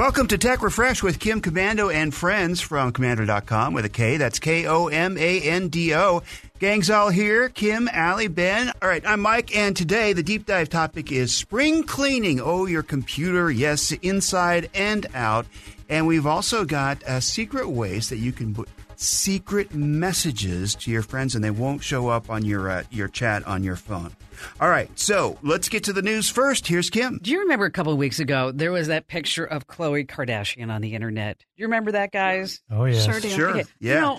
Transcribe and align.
Welcome 0.00 0.28
to 0.28 0.38
Tech 0.38 0.62
Refresh 0.62 1.02
with 1.02 1.20
Kim 1.20 1.42
Komando 1.42 1.92
and 1.92 2.14
friends 2.14 2.62
from 2.62 2.90
Komando.com 2.90 3.74
with 3.74 3.84
a 3.84 3.90
K. 3.90 4.16
That's 4.16 4.38
K 4.38 4.66
O 4.66 4.86
M 4.86 5.18
A 5.18 5.42
N 5.42 5.68
D 5.68 5.94
O. 5.94 6.22
Gang's 6.58 6.88
all 6.88 7.10
here. 7.10 7.50
Kim, 7.50 7.86
Allie, 7.92 8.28
Ben. 8.28 8.72
All 8.80 8.88
right, 8.88 9.02
I'm 9.06 9.20
Mike, 9.20 9.54
and 9.54 9.76
today 9.76 10.14
the 10.14 10.22
deep 10.22 10.46
dive 10.46 10.70
topic 10.70 11.12
is 11.12 11.36
spring 11.36 11.82
cleaning. 11.82 12.40
Oh, 12.40 12.64
your 12.64 12.82
computer, 12.82 13.50
yes, 13.50 13.92
inside 13.92 14.70
and 14.72 15.06
out. 15.12 15.44
And 15.90 16.06
we've 16.06 16.26
also 16.26 16.64
got 16.64 17.04
uh, 17.04 17.20
secret 17.20 17.68
ways 17.68 18.08
that 18.08 18.16
you 18.16 18.32
can 18.32 18.56
secret 19.00 19.74
messages 19.74 20.74
to 20.74 20.90
your 20.90 21.02
friends, 21.02 21.34
and 21.34 21.42
they 21.42 21.50
won't 21.50 21.82
show 21.82 22.08
up 22.08 22.28
on 22.30 22.44
your 22.44 22.70
uh, 22.70 22.82
your 22.90 23.08
chat 23.08 23.46
on 23.46 23.64
your 23.64 23.76
phone. 23.76 24.14
All 24.60 24.68
right, 24.68 24.90
so 24.98 25.38
let's 25.42 25.68
get 25.68 25.84
to 25.84 25.92
the 25.92 26.02
news 26.02 26.30
first. 26.30 26.66
Here's 26.66 26.90
Kim. 26.90 27.18
Do 27.22 27.30
you 27.30 27.40
remember 27.40 27.64
a 27.66 27.70
couple 27.70 27.92
of 27.92 27.98
weeks 27.98 28.20
ago 28.20 28.52
there 28.52 28.72
was 28.72 28.88
that 28.88 29.06
picture 29.06 29.44
of 29.44 29.66
Khloe 29.66 30.06
Kardashian 30.06 30.70
on 30.70 30.80
the 30.82 30.94
internet? 30.94 31.38
Do 31.38 31.44
you 31.56 31.66
remember 31.66 31.92
that, 31.92 32.12
guys? 32.12 32.62
Oh 32.70 32.84
yeah, 32.84 33.00
Sure 33.00 33.20
do. 33.20 33.28
Sure. 33.28 33.50
Okay, 33.50 33.64
Yeah. 33.80 33.94
You 33.94 34.00
know, 34.00 34.18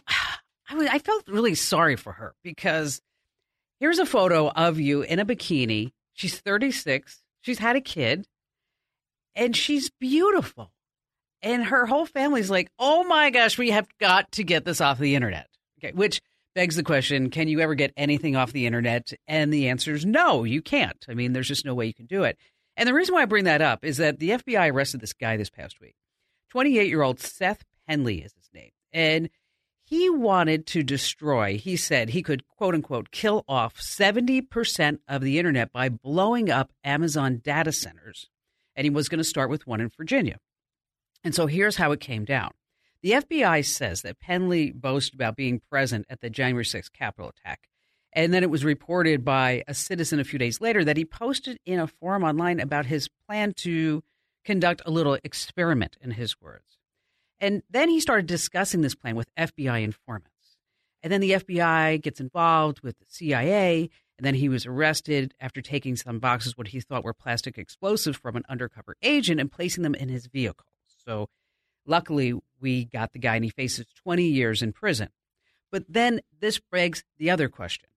I, 0.69 0.75
was, 0.75 0.87
I 0.87 0.99
felt 0.99 1.27
really 1.27 1.55
sorry 1.55 1.95
for 1.95 2.13
her 2.13 2.33
because 2.43 3.01
here's 3.79 3.99
a 3.99 4.05
photo 4.05 4.49
of 4.49 4.79
you 4.79 5.01
in 5.01 5.19
a 5.19 5.25
bikini. 5.25 5.91
She's 6.13 6.39
36. 6.39 7.21
She's 7.41 7.57
had 7.59 7.75
a 7.75 7.81
kid, 7.81 8.27
and 9.35 9.55
she's 9.55 9.89
beautiful. 9.99 10.71
And 11.43 11.65
her 11.65 11.85
whole 11.85 12.05
family's 12.05 12.49
like, 12.49 12.71
"Oh 12.77 13.03
my 13.03 13.29
gosh, 13.29 13.57
we 13.57 13.71
have 13.71 13.87
got 13.99 14.31
to 14.33 14.43
get 14.43 14.65
this 14.65 14.81
off 14.81 14.99
the 14.99 15.15
internet." 15.15 15.47
Okay, 15.79 15.93
which 15.93 16.21
begs 16.53 16.75
the 16.75 16.83
question: 16.83 17.29
Can 17.29 17.47
you 17.47 17.59
ever 17.59 17.75
get 17.75 17.93
anything 17.97 18.35
off 18.35 18.51
the 18.51 18.65
internet? 18.67 19.11
And 19.27 19.51
the 19.51 19.69
answer 19.69 19.93
is 19.93 20.05
no, 20.05 20.43
you 20.43 20.61
can't. 20.61 21.03
I 21.09 21.13
mean, 21.13 21.33
there's 21.33 21.47
just 21.47 21.65
no 21.65 21.73
way 21.73 21.87
you 21.87 21.93
can 21.93 22.05
do 22.05 22.23
it. 22.23 22.37
And 22.77 22.87
the 22.87 22.93
reason 22.93 23.15
why 23.15 23.23
I 23.23 23.25
bring 23.25 23.45
that 23.45 23.61
up 23.61 23.83
is 23.83 23.97
that 23.97 24.19
the 24.19 24.31
FBI 24.31 24.71
arrested 24.71 25.01
this 25.01 25.13
guy 25.13 25.37
this 25.37 25.49
past 25.49 25.79
week. 25.81 25.95
28 26.51 26.87
year 26.87 27.01
old 27.01 27.19
Seth 27.19 27.63
Pendley 27.89 28.25
is 28.25 28.33
his 28.33 28.49
name. 28.53 28.71
And 28.91 29.29
he 29.83 30.09
wanted 30.09 30.65
to 30.67 30.83
destroy, 30.83 31.57
he 31.57 31.75
said 31.75 32.09
he 32.09 32.23
could, 32.23 32.47
quote 32.47 32.73
unquote, 32.73 33.11
kill 33.11 33.43
off 33.47 33.77
70% 33.77 34.99
of 35.07 35.21
the 35.21 35.37
internet 35.37 35.71
by 35.71 35.89
blowing 35.89 36.49
up 36.49 36.71
Amazon 36.83 37.41
data 37.43 37.71
centers. 37.71 38.29
And 38.75 38.85
he 38.85 38.89
was 38.89 39.09
going 39.09 39.17
to 39.17 39.23
start 39.23 39.49
with 39.49 39.67
one 39.67 39.81
in 39.81 39.91
Virginia. 39.95 40.37
And 41.23 41.35
so 41.35 41.47
here's 41.47 41.75
how 41.75 41.91
it 41.91 41.99
came 41.99 42.25
down. 42.25 42.51
The 43.01 43.11
FBI 43.11 43.65
says 43.65 44.03
that 44.03 44.19
Pendley 44.19 44.73
boasted 44.73 45.15
about 45.15 45.35
being 45.35 45.59
present 45.59 46.05
at 46.09 46.21
the 46.21 46.29
January 46.29 46.65
6th 46.65 46.93
Capitol 46.93 47.29
attack. 47.29 47.67
And 48.13 48.33
then 48.33 48.43
it 48.43 48.49
was 48.49 48.65
reported 48.65 49.23
by 49.23 49.63
a 49.67 49.73
citizen 49.73 50.19
a 50.19 50.23
few 50.23 50.37
days 50.37 50.59
later 50.61 50.83
that 50.83 50.97
he 50.97 51.05
posted 51.05 51.59
in 51.65 51.79
a 51.79 51.87
forum 51.87 52.23
online 52.23 52.59
about 52.59 52.85
his 52.85 53.07
plan 53.27 53.53
to 53.57 54.03
conduct 54.43 54.81
a 54.85 54.91
little 54.91 55.17
experiment, 55.23 55.97
in 56.01 56.11
his 56.11 56.39
words. 56.41 56.77
And 57.39 57.63
then 57.69 57.89
he 57.89 57.99
started 57.99 58.27
discussing 58.27 58.81
this 58.81 58.95
plan 58.95 59.15
with 59.15 59.33
FBI 59.35 59.83
informants. 59.83 60.29
And 61.01 61.11
then 61.11 61.21
the 61.21 61.31
FBI 61.31 62.01
gets 62.01 62.19
involved 62.19 62.81
with 62.81 62.99
the 62.99 63.05
CIA. 63.07 63.89
And 64.17 64.25
then 64.25 64.35
he 64.35 64.49
was 64.49 64.67
arrested 64.67 65.33
after 65.39 65.61
taking 65.61 65.95
some 65.95 66.19
boxes, 66.19 66.55
what 66.55 66.67
he 66.67 66.79
thought 66.81 67.03
were 67.03 67.13
plastic 67.13 67.57
explosives 67.57 68.17
from 68.17 68.35
an 68.35 68.43
undercover 68.47 68.95
agent, 69.01 69.39
and 69.39 69.51
placing 69.51 69.83
them 69.83 69.95
in 69.95 70.09
his 70.09 70.27
vehicle. 70.27 70.67
So 71.05 71.29
luckily, 71.85 72.33
we 72.59 72.85
got 72.85 73.13
the 73.13 73.19
guy 73.19 73.35
and 73.35 73.43
he 73.43 73.51
faces 73.51 73.85
20 74.03 74.23
years 74.23 74.61
in 74.61 74.73
prison. 74.73 75.09
But 75.71 75.85
then 75.87 76.21
this 76.39 76.59
begs 76.71 77.03
the 77.17 77.31
other 77.31 77.49
question 77.49 77.89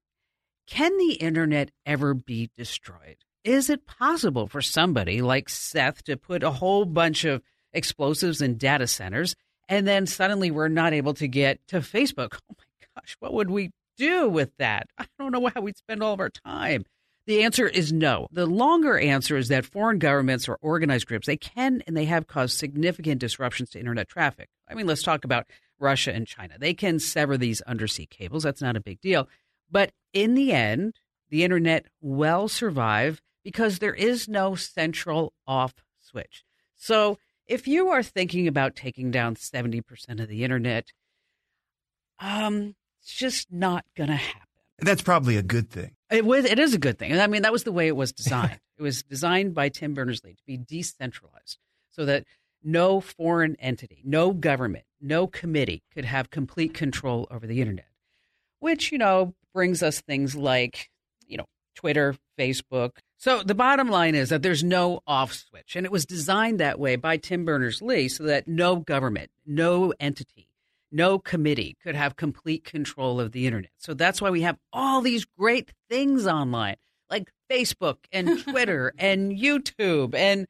Can 0.67 0.97
the 0.97 1.15
internet 1.15 1.71
ever 1.85 2.15
be 2.15 2.51
destroyed? 2.57 3.19
Is 3.43 3.69
it 3.69 3.87
possible 3.87 4.47
for 4.47 4.63
somebody 4.63 5.21
like 5.21 5.49
Seth 5.49 6.03
to 6.05 6.17
put 6.17 6.43
a 6.43 6.51
whole 6.51 6.87
bunch 6.87 7.25
of 7.25 7.43
explosives 7.73 8.41
in 8.41 8.57
data 8.57 8.87
centers 8.87 9.35
and 9.69 9.87
then 9.87 10.07
suddenly 10.07 10.51
we're 10.51 10.69
not 10.69 10.93
able 10.93 11.15
to 11.15 11.29
get 11.29 11.67
to 11.69 11.79
Facebook? 11.81 12.39
Oh 12.51 12.55
my 12.57 13.01
gosh, 13.01 13.17
what 13.19 13.35
would 13.35 13.51
we 13.51 13.73
do 13.99 14.29
with 14.29 14.57
that? 14.59 14.87
I 14.97 15.07
don't 15.19 15.33
know 15.33 15.51
how 15.53 15.61
we'd 15.61 15.77
spend 15.77 16.03
all 16.03 16.15
of 16.15 16.21
our 16.21 16.31
time. 16.31 16.85
The 17.27 17.43
answer 17.43 17.67
is 17.67 17.93
no. 17.93 18.29
The 18.33 18.47
longer 18.47 18.99
answer 18.99 19.37
is 19.37 19.49
that 19.49 19.65
foreign 19.65 19.99
governments 19.99 20.49
or 20.49 20.59
organized 20.61 21.07
groups, 21.07 21.27
they 21.27 21.39
can 21.39 21.83
and 21.87 21.97
they 21.97 22.05
have 22.05 22.27
caused 22.27 22.59
significant 22.59 23.21
disruptions 23.21 23.71
to 23.71 23.79
internet 23.79 24.09
traffic. 24.09 24.51
I 24.69 24.75
mean, 24.75 24.87
let's 24.87 25.03
talk 25.03 25.25
about 25.25 25.47
Russia 25.79 26.13
and 26.13 26.27
China. 26.27 26.55
They 26.59 26.75
can 26.75 26.99
sever 26.99 27.39
these 27.39 27.63
undersea 27.63 28.07
cables. 28.07 28.43
That's 28.43 28.61
not 28.61 28.77
a 28.77 28.81
big 28.81 29.01
deal. 29.01 29.29
But 29.71 29.93
in 30.13 30.35
the 30.35 30.53
end, 30.53 30.95
the 31.31 31.45
internet 31.45 31.87
will 32.01 32.49
survive 32.49 33.23
because 33.43 33.79
there 33.79 33.95
is 33.95 34.29
no 34.29 34.55
central 34.55 35.33
off 35.47 35.75
switch. 36.01 36.45
So 36.77 37.19
if 37.47 37.67
you 37.67 37.89
are 37.89 38.03
thinking 38.03 38.47
about 38.49 38.77
taking 38.77 39.11
down 39.11 39.35
70% 39.35 39.83
of 40.21 40.29
the 40.29 40.45
internet, 40.45 40.93
um, 42.19 42.75
it's 43.01 43.15
just 43.15 43.51
not 43.51 43.85
going 43.97 44.11
to 44.11 44.17
happen. 44.17 44.49
That's 44.79 45.03
probably 45.03 45.37
a 45.37 45.43
good 45.43 45.71
thing. 45.71 45.95
It 46.15 46.25
was. 46.25 46.45
It 46.45 46.59
is 46.59 46.75
a 46.75 46.79
good 46.79 46.99
thing. 46.99 47.19
I 47.19 47.27
mean, 47.27 47.43
that 47.43 47.53
was 47.53 47.65
the 47.65 47.73
way 47.73 47.89
it 47.89 47.97
was 47.97 48.13
designed. 48.13 48.61
it 48.79 48.83
was 48.83 49.03
designed 49.03 49.55
by 49.55 49.69
Tim 49.69 49.95
Berners-Lee 49.95 50.35
to 50.35 50.45
be 50.47 50.57
decentralized, 50.57 51.59
so 51.91 52.05
that 52.05 52.25
no 52.63 53.01
foreign 53.01 53.57
entity, 53.57 54.01
no 54.05 54.33
government, 54.33 54.85
no 55.01 55.27
committee 55.27 55.83
could 55.93 56.05
have 56.05 56.31
complete 56.31 56.73
control 56.73 57.27
over 57.31 57.47
the 57.47 57.61
internet. 57.61 57.89
Which 58.61 58.93
you 58.93 58.99
know 58.99 59.35
brings 59.53 59.83
us 59.83 60.01
things 60.01 60.37
like 60.37 60.91
you 61.27 61.37
know 61.37 61.47
Twitter, 61.75 62.15
Facebook. 62.39 62.93
So 63.17 63.43
the 63.43 63.55
bottom 63.55 63.89
line 63.89 64.15
is 64.15 64.29
that 64.29 64.43
there's 64.43 64.63
no 64.63 65.01
off 65.07 65.33
switch, 65.33 65.75
and 65.75 65.85
it 65.85 65.93
was 65.93 66.05
designed 66.05 66.61
that 66.61 66.79
way 66.79 66.97
by 66.97 67.17
Tim 67.17 67.45
Berners-Lee, 67.45 68.09
so 68.09 68.25
that 68.25 68.47
no 68.47 68.77
government, 68.77 69.31
no 69.47 69.93
entity 69.99 70.49
no 70.95 71.19
committee 71.19 71.77
could 71.83 71.97
have 71.97 72.17
complete 72.17 72.65
control 72.65 73.21
of 73.21 73.33
the 73.33 73.47
internet. 73.47 73.71
So 73.79 73.93
that's 73.95 74.23
why 74.23 74.31
we 74.31 74.43
have 74.43 74.57
all 74.73 75.01
these 75.01 75.25
great 75.25 75.73
things 75.91 76.27
online, 76.27 76.77
like 77.11 77.31
Facebook 77.51 77.97
and 78.13 78.43
Twitter 78.45 78.95
and 78.97 79.33
YouTube 79.33 80.15
and 80.15 80.47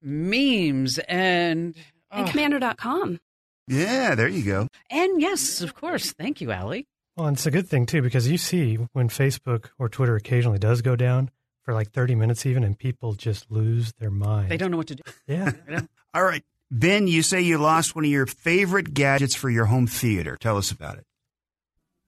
memes 0.00 0.98
and 0.98 1.74
And 2.10 2.28
oh, 2.28 2.30
komando.com. 2.30 3.20
Yeah, 3.66 4.14
there 4.14 4.28
you 4.28 4.44
go. 4.44 4.68
and 4.90 5.20
yes, 5.20 5.60
of 5.60 5.74
course. 5.74 6.12
Thank 6.12 6.40
you, 6.40 6.52
Allie. 6.52 6.86
Well, 7.16 7.26
and 7.28 7.36
it's 7.36 7.46
a 7.46 7.50
good 7.50 7.68
thing 7.68 7.86
too 7.86 8.02
because 8.02 8.28
you 8.28 8.38
see 8.38 8.74
when 8.92 9.08
Facebook 9.08 9.70
or 9.78 9.88
Twitter 9.88 10.16
occasionally 10.16 10.58
does 10.58 10.82
go 10.82 10.96
down 10.96 11.30
for 11.62 11.72
like 11.72 11.90
30 11.92 12.14
minutes 12.14 12.44
even, 12.44 12.62
and 12.62 12.78
people 12.78 13.14
just 13.14 13.50
lose 13.50 13.92
their 13.94 14.10
mind. 14.10 14.50
They 14.50 14.58
don't 14.58 14.70
know 14.70 14.76
what 14.76 14.88
to 14.88 14.96
do. 14.96 15.02
Yeah. 15.26 15.52
All 16.14 16.22
right. 16.22 16.44
Ben, 16.76 17.06
you 17.06 17.22
say 17.22 17.40
you 17.40 17.58
lost 17.58 17.94
one 17.94 18.04
of 18.04 18.10
your 18.10 18.26
favorite 18.26 18.94
gadgets 18.94 19.36
for 19.36 19.48
your 19.48 19.66
home 19.66 19.86
theater. 19.86 20.36
Tell 20.40 20.56
us 20.56 20.72
about 20.72 20.98
it. 20.98 21.04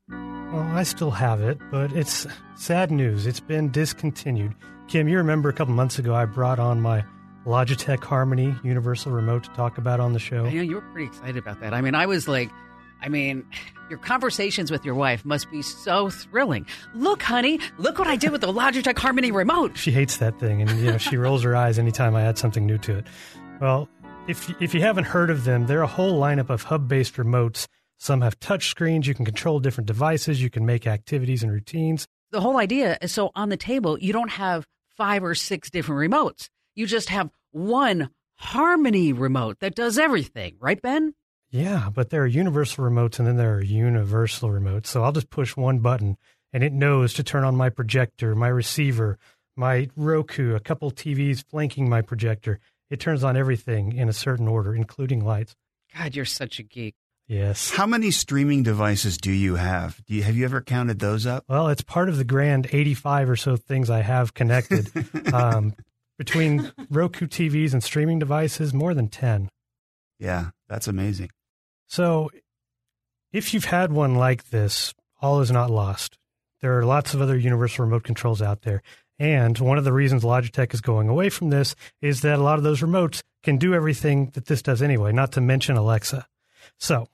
Well, 0.08 0.68
I 0.74 0.82
still 0.82 1.12
have 1.12 1.40
it, 1.40 1.56
but 1.70 1.92
it's 1.92 2.26
sad 2.56 2.90
news. 2.90 3.28
It's 3.28 3.38
been 3.38 3.70
discontinued. 3.70 4.56
Kim, 4.88 5.06
you 5.06 5.18
remember 5.18 5.48
a 5.48 5.52
couple 5.52 5.72
months 5.72 6.00
ago 6.00 6.16
I 6.16 6.24
brought 6.24 6.58
on 6.58 6.80
my 6.80 7.04
Logitech 7.44 8.02
Harmony 8.02 8.56
Universal 8.64 9.12
Remote 9.12 9.44
to 9.44 9.50
talk 9.50 9.78
about 9.78 10.00
on 10.00 10.14
the 10.14 10.18
show. 10.18 10.46
I 10.46 10.52
know 10.52 10.62
you 10.62 10.74
were 10.74 10.80
pretty 10.80 11.06
excited 11.06 11.36
about 11.36 11.60
that. 11.60 11.72
I 11.72 11.80
mean, 11.80 11.94
I 11.94 12.06
was 12.06 12.26
like, 12.26 12.50
I 13.00 13.08
mean, 13.08 13.46
your 13.88 14.00
conversations 14.00 14.72
with 14.72 14.84
your 14.84 14.96
wife 14.96 15.24
must 15.24 15.48
be 15.48 15.62
so 15.62 16.10
thrilling. 16.10 16.66
Look, 16.92 17.22
honey, 17.22 17.60
look 17.78 18.00
what 18.00 18.08
I 18.08 18.16
did 18.16 18.32
with 18.32 18.40
the 18.40 18.52
Logitech 18.52 18.98
Harmony 18.98 19.30
remote. 19.30 19.78
She 19.78 19.92
hates 19.92 20.16
that 20.16 20.40
thing, 20.40 20.60
and 20.60 20.70
you 20.80 20.90
know 20.90 20.98
she 20.98 21.16
rolls 21.16 21.44
her 21.44 21.54
eyes 21.54 21.78
anytime 21.78 22.16
I 22.16 22.22
add 22.22 22.36
something 22.36 22.66
new 22.66 22.78
to 22.78 22.98
it. 22.98 23.06
Well, 23.60 23.88
if 24.28 24.50
if 24.60 24.74
you 24.74 24.80
haven't 24.80 25.04
heard 25.04 25.30
of 25.30 25.44
them, 25.44 25.66
they're 25.66 25.82
a 25.82 25.86
whole 25.86 26.20
lineup 26.20 26.50
of 26.50 26.64
hub-based 26.64 27.14
remotes. 27.14 27.66
Some 27.98 28.20
have 28.20 28.38
touch 28.40 28.68
screens. 28.68 29.06
You 29.06 29.14
can 29.14 29.24
control 29.24 29.60
different 29.60 29.86
devices. 29.86 30.42
You 30.42 30.50
can 30.50 30.66
make 30.66 30.86
activities 30.86 31.42
and 31.42 31.50
routines. 31.52 32.06
The 32.30 32.40
whole 32.40 32.58
idea 32.58 32.98
is 33.00 33.12
so 33.12 33.30
on 33.34 33.48
the 33.48 33.56
table, 33.56 33.98
you 33.98 34.12
don't 34.12 34.32
have 34.32 34.66
five 34.96 35.22
or 35.24 35.34
six 35.34 35.70
different 35.70 36.12
remotes. 36.12 36.48
You 36.74 36.86
just 36.86 37.08
have 37.08 37.30
one 37.52 38.10
Harmony 38.38 39.14
remote 39.14 39.60
that 39.60 39.74
does 39.74 39.98
everything, 39.98 40.56
right, 40.60 40.80
Ben? 40.80 41.14
Yeah, 41.50 41.88
but 41.92 42.10
there 42.10 42.22
are 42.22 42.26
universal 42.26 42.84
remotes, 42.84 43.18
and 43.18 43.26
then 43.26 43.36
there 43.36 43.54
are 43.54 43.62
universal 43.62 44.50
remotes. 44.50 44.88
So 44.88 45.02
I'll 45.02 45.12
just 45.12 45.30
push 45.30 45.56
one 45.56 45.78
button, 45.78 46.18
and 46.52 46.62
it 46.62 46.72
knows 46.72 47.14
to 47.14 47.22
turn 47.22 47.44
on 47.44 47.56
my 47.56 47.70
projector, 47.70 48.34
my 48.34 48.48
receiver, 48.48 49.18
my 49.56 49.88
Roku, 49.96 50.54
a 50.54 50.60
couple 50.60 50.90
TVs 50.90 51.44
flanking 51.48 51.88
my 51.88 52.02
projector. 52.02 52.60
It 52.90 53.00
turns 53.00 53.24
on 53.24 53.36
everything 53.36 53.92
in 53.92 54.08
a 54.08 54.12
certain 54.12 54.48
order, 54.48 54.74
including 54.74 55.24
lights. 55.24 55.54
God, 55.96 56.14
you're 56.14 56.24
such 56.24 56.58
a 56.58 56.62
geek. 56.62 56.94
Yes. 57.26 57.70
How 57.70 57.86
many 57.86 58.12
streaming 58.12 58.62
devices 58.62 59.18
do 59.18 59.32
you 59.32 59.56
have? 59.56 60.00
Do 60.06 60.14
you, 60.14 60.22
have 60.22 60.36
you 60.36 60.44
ever 60.44 60.60
counted 60.60 61.00
those 61.00 61.26
up? 61.26 61.44
Well, 61.48 61.68
it's 61.68 61.82
part 61.82 62.08
of 62.08 62.18
the 62.18 62.24
grand 62.24 62.68
85 62.72 63.30
or 63.30 63.36
so 63.36 63.56
things 63.56 63.90
I 63.90 64.02
have 64.02 64.32
connected. 64.32 64.90
um, 65.34 65.74
between 66.18 66.72
Roku 66.88 67.26
TVs 67.26 67.72
and 67.72 67.82
streaming 67.82 68.18
devices, 68.18 68.72
more 68.72 68.94
than 68.94 69.08
10. 69.08 69.48
Yeah, 70.18 70.50
that's 70.68 70.88
amazing. 70.88 71.30
So, 71.88 72.30
if 73.32 73.52
you've 73.52 73.66
had 73.66 73.92
one 73.92 74.14
like 74.14 74.50
this, 74.50 74.94
all 75.20 75.40
is 75.40 75.50
not 75.50 75.70
lost. 75.70 76.16
There 76.62 76.78
are 76.78 76.84
lots 76.84 77.12
of 77.12 77.20
other 77.20 77.36
universal 77.36 77.84
remote 77.84 78.04
controls 78.04 78.40
out 78.40 78.62
there. 78.62 78.82
And 79.18 79.58
one 79.58 79.78
of 79.78 79.84
the 79.84 79.92
reasons 79.92 80.24
Logitech 80.24 80.74
is 80.74 80.80
going 80.80 81.08
away 81.08 81.30
from 81.30 81.50
this 81.50 81.74
is 82.02 82.20
that 82.20 82.38
a 82.38 82.42
lot 82.42 82.58
of 82.58 82.64
those 82.64 82.82
remotes 82.82 83.22
can 83.42 83.56
do 83.56 83.74
everything 83.74 84.30
that 84.34 84.46
this 84.46 84.62
does 84.62 84.82
anyway, 84.82 85.12
not 85.12 85.32
to 85.32 85.40
mention 85.40 85.76
Alexa. 85.76 86.26
So 86.78 87.08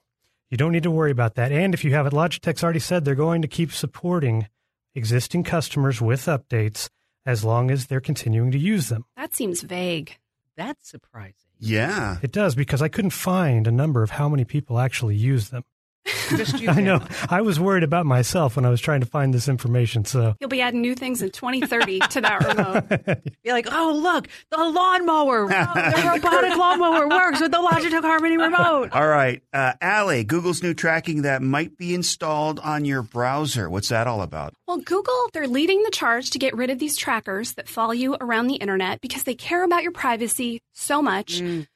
you 0.50 0.56
don't 0.56 0.72
need 0.72 0.82
to 0.82 0.90
worry 0.90 1.10
about 1.10 1.36
that. 1.36 1.52
And 1.52 1.74
if 1.74 1.84
you 1.84 1.94
have 1.94 2.06
it, 2.06 2.12
Logitech's 2.12 2.64
already 2.64 2.80
said 2.80 3.04
they're 3.04 3.14
going 3.14 3.42
to 3.42 3.48
keep 3.48 3.72
supporting 3.72 4.48
existing 4.94 5.44
customers 5.44 6.00
with 6.00 6.26
updates 6.26 6.88
as 7.24 7.44
long 7.44 7.70
as 7.70 7.86
they're 7.86 8.00
continuing 8.00 8.50
to 8.50 8.58
use 8.58 8.88
them. 8.88 9.04
That 9.16 9.34
seems 9.34 9.62
vague. 9.62 10.18
That's 10.56 10.88
surprising. 10.88 11.34
Yeah. 11.58 12.18
It 12.22 12.32
does 12.32 12.54
because 12.54 12.82
I 12.82 12.88
couldn't 12.88 13.10
find 13.10 13.66
a 13.66 13.72
number 13.72 14.02
of 14.02 14.10
how 14.10 14.28
many 14.28 14.44
people 14.44 14.78
actually 14.78 15.16
use 15.16 15.50
them. 15.50 15.64
Just 16.36 16.60
you 16.60 16.68
I 16.68 16.80
know. 16.80 17.00
I 17.28 17.42
was 17.42 17.60
worried 17.60 17.84
about 17.84 18.06
myself 18.06 18.56
when 18.56 18.64
I 18.64 18.70
was 18.70 18.80
trying 18.80 19.00
to 19.00 19.06
find 19.06 19.32
this 19.32 19.48
information. 19.48 20.04
So 20.04 20.34
You'll 20.40 20.48
be 20.48 20.60
adding 20.60 20.80
new 20.80 20.94
things 20.94 21.22
in 21.22 21.30
2030 21.30 22.00
to 22.00 22.20
that 22.22 22.44
remote. 22.44 23.22
Be 23.44 23.52
like, 23.52 23.68
oh 23.70 23.92
look, 23.94 24.28
the 24.50 24.56
lawnmower, 24.56 25.46
the 25.48 26.10
robotic 26.12 26.56
lawnmower 26.56 27.08
works 27.08 27.40
with 27.40 27.52
the 27.52 27.58
Logitech 27.58 28.02
Harmony 28.02 28.36
remote. 28.36 28.90
All 28.92 29.06
right. 29.06 29.42
Uh, 29.52 29.74
Allie, 29.80 30.24
Google's 30.24 30.62
new 30.62 30.74
tracking 30.74 31.22
that 31.22 31.42
might 31.42 31.76
be 31.76 31.94
installed 31.94 32.58
on 32.60 32.84
your 32.84 33.02
browser. 33.02 33.70
What's 33.70 33.90
that 33.90 34.06
all 34.06 34.22
about? 34.22 34.54
Well, 34.66 34.78
Google, 34.78 35.28
they're 35.32 35.46
leading 35.46 35.82
the 35.82 35.90
charge 35.90 36.30
to 36.30 36.38
get 36.38 36.56
rid 36.56 36.70
of 36.70 36.78
these 36.78 36.96
trackers 36.96 37.52
that 37.54 37.68
follow 37.68 37.92
you 37.92 38.16
around 38.20 38.48
the 38.48 38.56
internet 38.56 39.00
because 39.00 39.22
they 39.22 39.34
care 39.34 39.62
about 39.64 39.82
your 39.82 39.92
privacy 39.92 40.60
so 40.72 41.00
much. 41.00 41.40
Mm. 41.40 41.66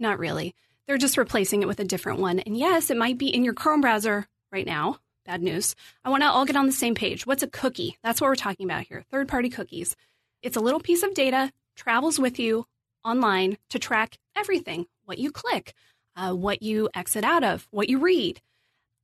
Not 0.00 0.18
really. 0.18 0.54
They're 0.86 0.98
just 0.98 1.18
replacing 1.18 1.62
it 1.62 1.68
with 1.68 1.80
a 1.80 1.84
different 1.84 2.20
one. 2.20 2.38
And 2.40 2.56
yes, 2.56 2.90
it 2.90 2.96
might 2.96 3.18
be 3.18 3.28
in 3.28 3.44
your 3.44 3.54
Chrome 3.54 3.80
browser 3.80 4.26
right 4.52 4.66
now. 4.66 4.98
Bad 5.24 5.42
news. 5.42 5.74
I 6.04 6.10
want 6.10 6.22
to 6.22 6.28
all 6.28 6.44
get 6.44 6.54
on 6.54 6.66
the 6.66 6.72
same 6.72 6.94
page. 6.94 7.26
What's 7.26 7.42
a 7.42 7.48
cookie? 7.48 7.98
That's 8.04 8.20
what 8.20 8.28
we're 8.28 8.36
talking 8.36 8.64
about 8.64 8.86
here. 8.86 9.04
Third 9.10 9.26
party 9.26 9.48
cookies. 9.48 9.96
It's 10.42 10.56
a 10.56 10.60
little 10.60 10.78
piece 10.78 11.02
of 11.02 11.14
data, 11.14 11.52
travels 11.74 12.20
with 12.20 12.38
you 12.38 12.66
online 13.04 13.58
to 13.70 13.78
track 13.78 14.18
everything 14.36 14.86
what 15.04 15.18
you 15.18 15.30
click, 15.30 15.74
uh, 16.16 16.32
what 16.32 16.62
you 16.62 16.88
exit 16.94 17.24
out 17.24 17.44
of, 17.44 17.66
what 17.70 17.88
you 17.88 17.98
read. 17.98 18.40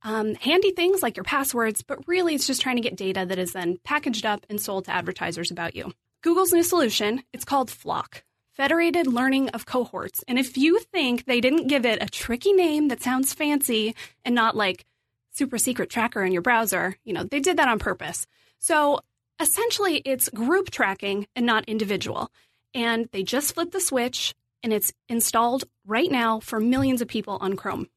Um, 0.03 0.35
handy 0.35 0.71
things 0.71 1.01
like 1.01 1.15
your 1.15 1.23
passwords, 1.23 1.81
but 1.81 2.07
really 2.07 2.35
it's 2.35 2.47
just 2.47 2.61
trying 2.61 2.75
to 2.75 2.81
get 2.81 2.97
data 2.97 3.25
that 3.25 3.39
is 3.39 3.53
then 3.53 3.77
packaged 3.85 4.25
up 4.25 4.45
and 4.49 4.59
sold 4.59 4.85
to 4.85 4.91
advertisers 4.91 5.49
about 5.49 5.75
you. 5.75 5.93
Google's 6.21 6.51
new 6.53 6.63
solution, 6.63 7.23
it's 7.33 7.45
called 7.45 7.69
FLoC. 7.69 8.21
Federated 8.53 9.07
Learning 9.07 9.49
of 9.49 9.65
Cohorts. 9.65 10.23
And 10.27 10.37
if 10.37 10.57
you 10.57 10.79
think 10.79 11.25
they 11.25 11.41
didn't 11.41 11.67
give 11.67 11.85
it 11.85 12.01
a 12.01 12.07
tricky 12.07 12.53
name 12.53 12.87
that 12.89 13.01
sounds 13.01 13.33
fancy 13.33 13.95
and 14.23 14.35
not 14.35 14.55
like 14.55 14.85
super 15.31 15.57
secret 15.57 15.89
tracker 15.89 16.23
in 16.23 16.31
your 16.31 16.43
browser, 16.43 16.95
you 17.03 17.13
know, 17.13 17.23
they 17.23 17.39
did 17.39 17.57
that 17.57 17.67
on 17.67 17.79
purpose. 17.79 18.27
So 18.59 18.99
essentially, 19.39 20.03
it's 20.05 20.29
group 20.29 20.69
tracking 20.69 21.25
and 21.35 21.47
not 21.47 21.65
individual. 21.65 22.31
And 22.75 23.09
they 23.11 23.23
just 23.23 23.55
flipped 23.55 23.71
the 23.71 23.81
switch 23.81 24.35
and 24.61 24.71
it's 24.71 24.93
installed 25.09 25.63
right 25.85 26.11
now 26.11 26.39
for 26.39 26.59
millions 26.59 27.01
of 27.01 27.07
people 27.07 27.37
on 27.41 27.55
Chrome. 27.55 27.87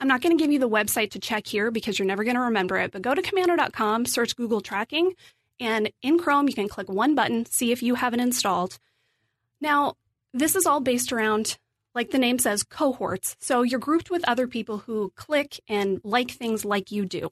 I'm 0.00 0.08
not 0.08 0.20
going 0.20 0.36
to 0.36 0.42
give 0.42 0.52
you 0.52 0.58
the 0.58 0.68
website 0.68 1.12
to 1.12 1.20
check 1.20 1.46
here 1.46 1.70
because 1.70 1.98
you're 1.98 2.06
never 2.06 2.24
going 2.24 2.34
to 2.36 2.42
remember 2.42 2.76
it, 2.76 2.90
but 2.90 3.02
go 3.02 3.14
to 3.14 3.22
komando.com, 3.22 4.04
search 4.04 4.36
Google 4.36 4.60
tracking, 4.60 5.14
and 5.58 5.90
in 6.02 6.18
Chrome, 6.18 6.48
you 6.48 6.54
can 6.54 6.68
click 6.68 6.90
one 6.90 7.14
button, 7.14 7.46
see 7.46 7.72
if 7.72 7.82
you 7.82 7.94
have 7.94 8.12
it 8.12 8.20
installed. 8.20 8.78
Now, 9.60 9.94
this 10.32 10.56
is 10.56 10.66
all 10.66 10.80
based 10.80 11.12
around, 11.12 11.58
like 11.94 12.10
the 12.10 12.18
name 12.18 12.38
says, 12.38 12.62
cohorts. 12.62 13.36
So 13.40 13.62
you're 13.62 13.80
grouped 13.80 14.10
with 14.10 14.28
other 14.28 14.46
people 14.46 14.78
who 14.78 15.12
click 15.16 15.60
and 15.68 16.00
like 16.04 16.30
things 16.30 16.64
like 16.64 16.90
you 16.92 17.04
do. 17.06 17.30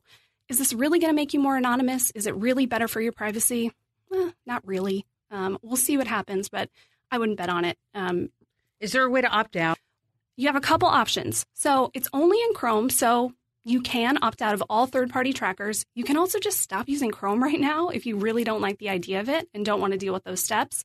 Is 0.48 0.58
this 0.58 0.72
really 0.72 0.98
going 0.98 1.10
to 1.10 1.16
make 1.16 1.34
you 1.34 1.40
more 1.40 1.56
anonymous? 1.56 2.10
Is 2.14 2.26
it 2.26 2.34
really 2.36 2.66
better 2.66 2.88
for 2.88 3.00
your 3.00 3.12
privacy? 3.12 3.72
Eh, 4.14 4.30
not 4.46 4.66
really. 4.66 5.06
Um, 5.30 5.58
we'll 5.62 5.76
see 5.76 5.96
what 5.96 6.06
happens, 6.06 6.48
but 6.48 6.68
I 7.10 7.18
wouldn't 7.18 7.38
bet 7.38 7.48
on 7.48 7.64
it. 7.64 7.78
Um, 7.94 8.28
Is 8.80 8.92
there 8.92 9.04
a 9.04 9.10
way 9.10 9.20
to 9.22 9.28
opt 9.28 9.56
out? 9.56 9.78
you 10.36 10.48
have 10.48 10.56
a 10.56 10.60
couple 10.60 10.88
options. 10.88 11.46
So 11.54 11.90
it's 11.94 12.08
only 12.12 12.40
in 12.40 12.54
Chrome, 12.54 12.90
so 12.90 13.32
you 13.64 13.80
can 13.80 14.18
opt 14.22 14.42
out 14.42 14.54
of 14.54 14.62
all 14.68 14.86
third 14.86 15.10
party 15.10 15.32
trackers. 15.32 15.84
You 15.94 16.04
can 16.04 16.16
also 16.16 16.38
just 16.38 16.60
stop 16.60 16.88
using 16.88 17.10
Chrome 17.10 17.42
right 17.42 17.60
now 17.60 17.88
if 17.88 18.04
you 18.04 18.16
really 18.16 18.44
don't 18.44 18.60
like 18.60 18.78
the 18.78 18.88
idea 18.90 19.20
of 19.20 19.28
it 19.28 19.48
and 19.54 19.64
don't 19.64 19.80
want 19.80 19.92
to 19.92 19.98
deal 19.98 20.12
with 20.12 20.24
those 20.24 20.42
steps. 20.42 20.84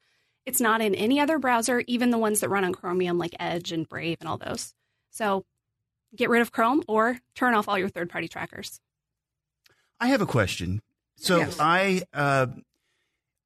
It's 0.50 0.60
not 0.60 0.81
in 0.81 0.96
any 0.96 1.19
other 1.19 1.38
browser, 1.38 1.84
even 1.86 2.10
the 2.10 2.18
ones 2.18 2.40
that 2.40 2.50
run 2.50 2.63
on 2.63 2.74
Chromium 2.74 3.19
like 3.19 3.36
Edge 3.40 3.72
and 3.72 3.88
Brave 3.88 4.18
and 4.19 4.28
all 4.28 4.40
those. 4.40 4.74
So 5.12 5.46
get 6.16 6.28
rid 6.30 6.42
of 6.42 6.51
Chrome 6.51 6.81
or 6.88 7.19
turn 7.36 7.54
off 7.54 7.69
all 7.69 7.78
your 7.78 7.88
third 7.88 8.10
party 8.10 8.28
trackers. 8.28 8.81
I 10.00 10.07
have 10.07 10.22
a 10.22 10.25
question. 10.25 10.81
So 11.18 11.38
Yes. 11.38 11.57
I, 11.60 12.01
uh, 12.16 12.48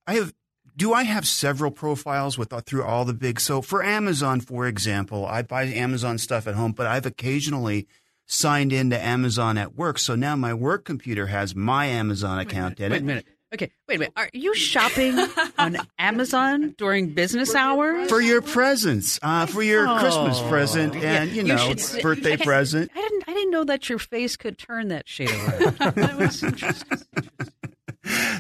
I 0.08 0.14
have. 0.16 0.34
Do 0.78 0.94
I 0.94 1.04
have 1.04 1.28
several 1.28 1.72
profiles 1.72 2.38
with 2.38 2.54
uh, 2.54 2.62
through 2.62 2.84
all 2.84 3.04
the 3.06 3.14
big? 3.14 3.40
So 3.42 3.62
for 3.62 3.84
Amazon, 3.84 4.40
for 4.40 4.66
example, 4.66 5.26
I 5.26 5.42
buy 5.42 5.64
Amazon 5.66 6.18
stuff 6.18 6.48
at 6.48 6.56
home, 6.56 6.72
but 6.72 6.88
I've 6.88 7.06
occasionally 7.06 7.86
signed 8.26 8.72
into 8.74 8.98
Amazon 9.00 9.58
at 9.58 9.76
work. 9.76 10.00
So 10.00 10.16
now 10.16 10.36
my 10.38 10.54
work 10.54 10.86
computer 10.86 11.28
has 11.28 11.54
my 11.54 11.86
Amazon 11.88 12.40
account 12.40 12.80
in 12.80 12.92
Wait 12.92 12.96
a 12.98 13.00
it. 13.02 13.04
minute. 13.04 13.28
Okay, 13.54 13.72
wait 13.88 13.96
a 13.96 14.00
minute. 14.00 14.14
Are 14.16 14.30
you 14.34 14.56
shopping 14.56 15.16
on 15.60 15.78
Amazon 16.00 16.74
during 16.78 17.14
business 17.14 17.54
hours? 17.54 18.10
For 18.10 18.20
your 18.20 18.42
presents, 18.42 19.20
uh, 19.22 19.46
for 19.46 19.62
your 19.62 19.86
Christmas 20.00 20.40
Oh, 20.42 20.50
present, 20.50 20.96
yeah. 20.96 21.22
and 21.22 21.32
you 21.32 21.44
know, 21.44 21.58
should 21.58 21.80
s- 21.80 22.00
birthday 22.02 22.36
present. 22.36 22.90
I 22.96 23.02
didn't. 23.02 23.24
I 23.28 23.34
didn't 23.34 23.52
know 23.52 23.64
that 23.66 23.90
your 23.90 24.00
face 24.00 24.36
could 24.38 24.58
turn 24.58 24.88
that 24.88 25.08
shade 25.08 25.30
around. 25.30 25.78
that 25.78 26.18
was 26.18 26.42
interesting. 26.42 27.00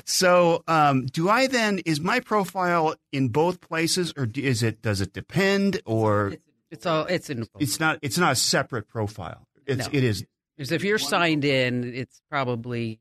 So, 0.05 0.63
um, 0.67 1.05
do 1.05 1.29
I 1.29 1.47
then 1.47 1.79
is 1.85 1.99
my 2.01 2.19
profile 2.19 2.95
in 3.11 3.29
both 3.29 3.61
places, 3.61 4.13
or 4.17 4.27
is 4.35 4.61
it? 4.63 4.81
Does 4.81 4.99
it 4.99 5.13
depend, 5.13 5.79
or 5.85 6.33
It's 6.71 6.85
all. 6.85 7.05
It's 7.05 7.29
in. 7.29 7.47
it's 7.59 7.79
not? 7.79 7.99
It's 8.01 8.17
not 8.17 8.31
a 8.33 8.35
separate 8.35 8.87
profile. 8.87 9.47
It's 9.67 9.87
No. 9.87 9.97
it 9.97 10.03
is. 10.03 10.25
Because 10.57 10.71
if 10.71 10.83
you're 10.83 10.97
signed 10.99 11.45
in, 11.45 11.83
it's 11.95 12.21
probably 12.29 12.99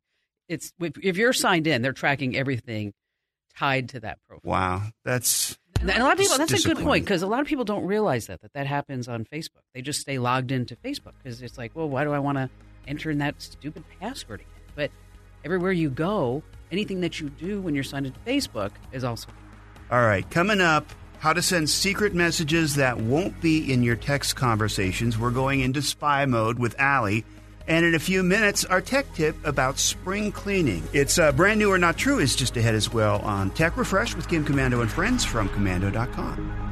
it's 0.53 0.73
if, 0.81 1.17
you're 1.17 1.33
signed 1.33 1.67
in, 1.67 1.83
they're 1.83 1.93
tracking 1.93 2.37
everything 2.37 2.93
tied 3.57 3.89
to 3.91 4.01
that 4.01 4.19
profile. 4.29 4.51
Wow, 4.51 4.83
that's 5.05 5.59
And 5.81 5.91
a 5.91 6.03
lot 6.03 6.13
of 6.13 6.19
people. 6.19 6.39
That's 6.39 6.65
a 6.65 6.69
good 6.69 6.79
point 6.79 7.05
because 7.05 7.23
a 7.23 7.27
lot 7.27 7.41
of 7.41 7.47
people 7.47 7.65
don't 7.65 7.85
realize 7.87 8.27
that 8.27 8.41
that 8.43 8.53
that 8.53 8.67
happens 8.67 9.09
on 9.09 9.25
Facebook. 9.25 9.63
They 9.75 9.83
just 9.83 10.01
stay 10.01 10.19
logged 10.19 10.53
into 10.53 10.77
Facebook 10.77 11.13
because 11.23 11.43
it's 11.43 11.59
like, 11.59 11.73
well, 11.75 11.89
why 11.89 12.05
do 12.05 12.13
I 12.13 12.19
want 12.19 12.39
to 12.39 12.51
enter 12.87 13.11
in 13.11 13.19
that 13.19 13.41
stupid 13.41 13.85
password 14.01 14.41
again? 14.41 14.51
But 14.75 14.91
everywhere 15.45 15.73
you 15.73 15.91
go, 15.91 16.43
anything 16.71 17.01
that 17.01 17.21
you 17.21 17.31
do 17.31 17.61
when 17.61 17.75
you're 17.75 17.85
signed 17.85 18.07
into 18.07 18.21
Facebook 18.21 18.71
is 18.93 19.05
also. 19.05 19.29
all 19.91 20.03
right. 20.03 20.29
Coming 20.31 20.61
up, 20.61 20.87
how 21.19 21.33
to 21.33 21.43
send 21.43 21.71
secret 21.71 22.15
messages 22.15 22.75
that 22.77 22.99
won't 22.99 23.41
be 23.41 23.73
in 23.73 23.83
your 23.83 23.97
text 23.97 24.37
conversations. 24.37 25.17
We're 25.19 25.31
going 25.31 25.61
into 25.61 25.81
spy 25.83 26.27
mode 26.27 26.59
with 26.59 26.75
Allie. 26.79 27.25
And 27.69 27.85
in 27.85 27.95
a 27.95 27.99
few 27.99 28.23
minutes, 28.23 28.65
our 28.65 28.81
tech 28.81 29.13
tip 29.15 29.37
about 29.45 29.79
spring 29.79 30.33
cleaning. 30.33 30.83
It's 30.93 31.19
uh, 31.19 31.33
brand 31.33 31.59
new 31.59 31.71
or 31.71 31.79
not 31.79 31.97
true 31.97 32.19
is 32.19 32.35
just 32.35 32.57
ahead 32.57 32.75
as 32.75 32.93
well 32.93 33.21
on 33.21 33.51
Tech 33.51 33.77
Refresh 33.77 34.15
with 34.15 34.29
Kim 34.29 34.45
Komando 34.45 34.81
and 34.81 34.91
friends 34.91 35.25
from 35.25 35.49
komando.com. 35.51 36.72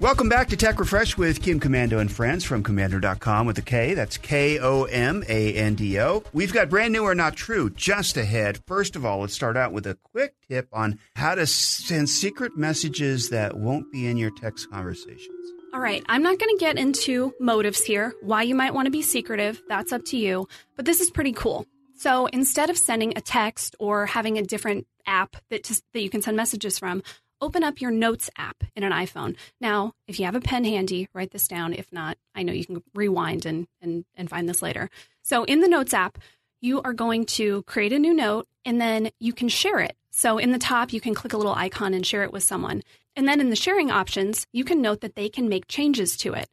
Welcome 0.00 0.30
back 0.30 0.48
to 0.48 0.56
Tech 0.56 0.80
Refresh 0.80 1.18
with 1.18 1.42
Kim 1.42 1.60
Komando 1.60 2.00
and 2.00 2.10
friends 2.10 2.42
from 2.42 2.62
Komando.com 2.62 3.46
with 3.46 3.58
a 3.58 3.62
K. 3.62 3.92
That's 3.92 4.16
K 4.16 4.58
O 4.58 4.84
M 4.84 5.22
A 5.28 5.52
N 5.52 5.74
D 5.74 6.00
O. 6.00 6.24
We've 6.32 6.54
got 6.54 6.70
brand 6.70 6.94
new 6.94 7.02
or 7.02 7.14
not 7.14 7.36
true 7.36 7.68
just 7.68 8.16
ahead. 8.16 8.60
First 8.66 8.96
of 8.96 9.04
all, 9.04 9.20
let's 9.20 9.34
start 9.34 9.58
out 9.58 9.74
with 9.74 9.86
a 9.86 9.98
quick 10.02 10.36
tip 10.48 10.68
on 10.72 10.98
how 11.16 11.34
to 11.34 11.46
send 11.46 12.08
secret 12.08 12.56
messages 12.56 13.28
that 13.28 13.58
won't 13.58 13.92
be 13.92 14.06
in 14.06 14.16
your 14.16 14.30
text 14.30 14.70
conversations. 14.70 15.52
All 15.74 15.80
right, 15.80 16.02
I'm 16.08 16.22
not 16.22 16.38
going 16.38 16.56
to 16.56 16.58
get 16.58 16.78
into 16.78 17.34
motives 17.38 17.82
here, 17.82 18.14
why 18.22 18.42
you 18.42 18.54
might 18.54 18.72
want 18.72 18.86
to 18.86 18.90
be 18.90 19.02
secretive. 19.02 19.60
That's 19.68 19.92
up 19.92 20.06
to 20.06 20.16
you. 20.16 20.48
But 20.76 20.86
this 20.86 21.02
is 21.02 21.10
pretty 21.10 21.32
cool. 21.32 21.66
So 21.98 22.24
instead 22.24 22.70
of 22.70 22.78
sending 22.78 23.18
a 23.18 23.20
text 23.20 23.76
or 23.78 24.06
having 24.06 24.38
a 24.38 24.42
different 24.42 24.86
app 25.06 25.36
that 25.50 25.64
just, 25.64 25.84
that 25.92 26.00
you 26.00 26.08
can 26.08 26.22
send 26.22 26.38
messages 26.38 26.78
from, 26.78 27.02
open 27.40 27.62
up 27.62 27.80
your 27.80 27.90
Notes 27.90 28.30
app 28.36 28.64
in 28.76 28.82
an 28.82 28.92
iPhone. 28.92 29.36
Now, 29.60 29.94
if 30.06 30.18
you 30.18 30.24
have 30.26 30.34
a 30.34 30.40
pen 30.40 30.64
handy, 30.64 31.08
write 31.12 31.30
this 31.30 31.48
down. 31.48 31.72
If 31.72 31.92
not, 31.92 32.18
I 32.34 32.42
know 32.42 32.52
you 32.52 32.64
can 32.64 32.82
rewind 32.94 33.46
and 33.46 33.66
and, 33.80 34.04
and 34.14 34.28
find 34.28 34.48
this 34.48 34.62
later. 34.62 34.90
So 35.22 35.44
in 35.44 35.60
the 35.60 35.68
Notes 35.68 35.94
app, 35.94 36.18
you 36.60 36.82
are 36.82 36.92
going 36.92 37.24
to 37.24 37.62
create 37.62 37.92
a 37.92 37.98
new 37.98 38.14
note 38.14 38.46
and 38.64 38.80
then 38.80 39.10
you 39.18 39.32
can 39.32 39.48
share 39.48 39.80
it. 39.80 39.96
So 40.10 40.38
in 40.38 40.52
the 40.52 40.58
top, 40.58 40.92
you 40.92 41.00
can 41.00 41.14
click 41.14 41.32
a 41.32 41.36
little 41.36 41.54
icon 41.54 41.94
and 41.94 42.06
share 42.06 42.24
it 42.24 42.32
with 42.32 42.42
someone. 42.42 42.82
And 43.16 43.26
then 43.26 43.40
in 43.40 43.50
the 43.50 43.56
sharing 43.56 43.90
options, 43.90 44.46
you 44.52 44.64
can 44.64 44.82
note 44.82 45.00
that 45.00 45.14
they 45.14 45.28
can 45.28 45.48
make 45.48 45.68
changes 45.68 46.16
to 46.18 46.34
it. 46.34 46.48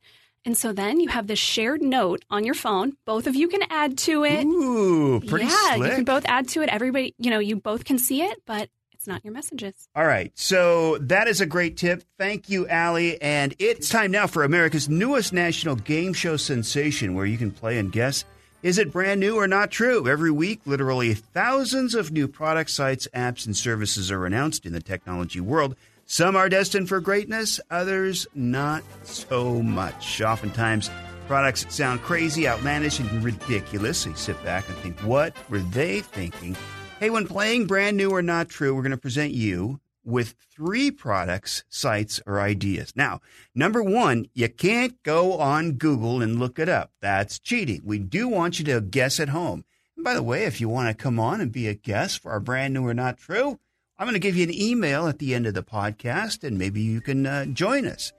And 0.46 0.58
so 0.58 0.72
then 0.72 1.02
you 1.02 1.10
have 1.10 1.28
this 1.28 1.40
shared 1.40 1.82
note 1.82 2.24
on 2.30 2.46
your 2.46 2.54
phone. 2.54 2.96
Both 3.06 3.28
of 3.28 3.36
you 3.36 3.50
can 3.50 3.64
add 3.70 3.98
to 4.00 4.24
it. 4.24 4.46
Ooh, 4.46 5.20
pretty 5.20 5.46
yeah, 5.46 5.76
slick. 5.76 5.90
you 5.90 5.96
can 5.96 6.06
both 6.06 6.26
add 6.26 6.48
to 6.50 6.62
it. 6.62 6.70
Everybody, 6.70 7.14
you 7.18 7.30
know, 7.30 7.40
you 7.40 7.58
both 7.58 7.84
can 7.84 8.00
see 8.00 8.22
it, 8.22 8.42
but 8.46 8.70
not 9.08 9.24
your 9.24 9.34
messages. 9.34 9.90
All 9.96 10.06
right, 10.06 10.32
so 10.36 10.98
that 11.00 11.28
is 11.28 11.42
a 11.42 11.46
great 11.46 11.78
tip. 11.78 12.04
Thank 12.18 12.50
you, 12.50 12.68
Allie. 12.68 13.22
And 13.22 13.56
it's 13.60 13.90
time 13.90 14.12
now 14.12 14.28
for 14.28 14.44
America's 14.44 14.90
newest 14.90 15.34
national 15.34 15.78
game 15.78 16.14
show 16.14 16.38
sensation 16.38 17.14
where 17.14 17.26
you 17.26 17.38
can 17.38 17.52
play 17.52 17.78
and 17.78 17.92
guess 17.92 18.26
Is 18.64 18.80
it 18.80 18.92
brand 18.92 19.20
new 19.20 19.36
or 19.36 19.48
not 19.48 19.70
true? 19.70 20.08
Every 20.08 20.32
week, 20.32 20.62
literally 20.66 21.14
thousands 21.14 21.94
of 21.94 22.12
new 22.12 22.28
product 22.28 22.72
sites, 22.72 23.08
apps, 23.16 23.46
and 23.46 23.56
services 23.56 24.12
are 24.12 24.26
announced 24.26 24.66
in 24.66 24.74
the 24.74 24.82
technology 24.82 25.40
world. 25.40 25.76
Some 26.08 26.36
are 26.36 26.50
destined 26.50 26.90
for 26.90 27.00
greatness, 27.00 27.60
others 27.70 28.26
not 28.34 28.84
so 29.04 29.62
much. 29.62 30.22
Oftentimes, 30.22 30.90
products 31.28 31.68
sound 31.70 32.02
crazy, 32.02 32.48
outlandish, 32.48 33.00
and 33.00 33.24
ridiculous. 33.24 34.00
So 34.00 34.10
you 34.10 34.16
sit 34.16 34.44
back 34.44 34.68
and 34.68 34.78
think, 34.80 35.00
what 35.02 35.36
were 35.50 35.60
they 35.60 36.02
thinking? 36.02 36.58
Hey, 37.00 37.12
when 37.12 37.28
playing 37.28 37.68
brand 37.68 37.96
new 37.96 38.10
or 38.10 38.24
not 38.24 38.50
true, 38.50 38.74
we're 38.74 38.82
going 38.82 38.90
to 38.90 38.98
present 38.98 39.32
you 39.32 39.80
with 40.04 40.34
three 40.52 40.90
products, 40.90 41.64
sites, 41.70 42.20
or 42.26 42.40
ideas. 42.40 42.92
Now, 42.96 43.22
number 43.54 43.84
one, 43.84 44.26
you 44.34 44.50
can't 44.50 45.04
go 45.04 45.34
on 45.34 45.74
Google 45.74 46.24
and 46.24 46.40
look 46.40 46.58
it 46.58 46.68
up. 46.68 46.92
That's 47.00 47.38
cheating. 47.38 47.82
We 47.86 48.00
do 48.00 48.28
want 48.28 48.58
you 48.58 48.66
to 48.66 48.82
guess 48.82 49.20
at 49.20 49.30
home. 49.30 49.64
And 49.96 50.04
by 50.04 50.16
the 50.16 50.24
way, 50.24 50.46
if 50.46 50.60
you 50.60 50.70
want 50.70 50.90
to 50.90 51.04
come 51.04 51.20
on 51.20 51.40
and 51.40 51.52
be 51.52 51.68
a 51.68 51.76
guest 51.76 52.20
for 52.20 52.32
our 52.32 52.40
brand 52.40 52.74
new 52.74 52.88
or 52.88 52.96
not 52.96 53.20
true, 53.20 53.60
I'm 54.00 54.08
going 54.08 54.14
to 54.14 54.20
give 54.20 54.36
you 54.36 54.46
an 54.46 54.54
email 54.54 55.08
at 55.08 55.20
the 55.20 55.36
end 55.36 55.46
of 55.46 55.54
the 55.54 55.62
podcast, 55.62 56.44
and 56.44 56.58
maybe 56.58 56.82
you 56.82 57.00
can 57.00 57.28
uh, 57.28 57.46
join 57.46 57.86
us. 57.86 58.12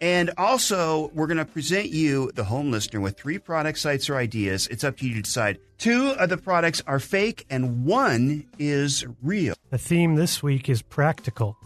And 0.00 0.30
also, 0.36 1.10
we're 1.14 1.26
going 1.26 1.38
to 1.38 1.44
present 1.44 1.88
you, 1.88 2.30
the 2.34 2.44
home 2.44 2.70
listener, 2.70 3.00
with 3.00 3.16
three 3.16 3.38
product 3.38 3.78
sites 3.78 4.10
or 4.10 4.16
ideas. 4.16 4.66
It's 4.66 4.84
up 4.84 4.98
to 4.98 5.06
you 5.06 5.14
to 5.14 5.22
decide. 5.22 5.58
Two 5.78 6.10
of 6.10 6.28
the 6.28 6.36
products 6.36 6.82
are 6.86 7.00
fake, 7.00 7.46
and 7.48 7.84
one 7.84 8.46
is 8.58 9.04
real. 9.22 9.54
The 9.70 9.78
theme 9.78 10.16
this 10.16 10.42
week 10.42 10.68
is 10.68 10.82
practical. 10.82 11.56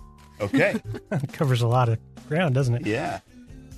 Okay. 0.40 0.80
covers 1.32 1.60
a 1.60 1.66
lot 1.68 1.88
of 1.88 1.98
ground, 2.28 2.54
doesn't 2.54 2.74
it? 2.76 2.86
yeah. 2.86 3.20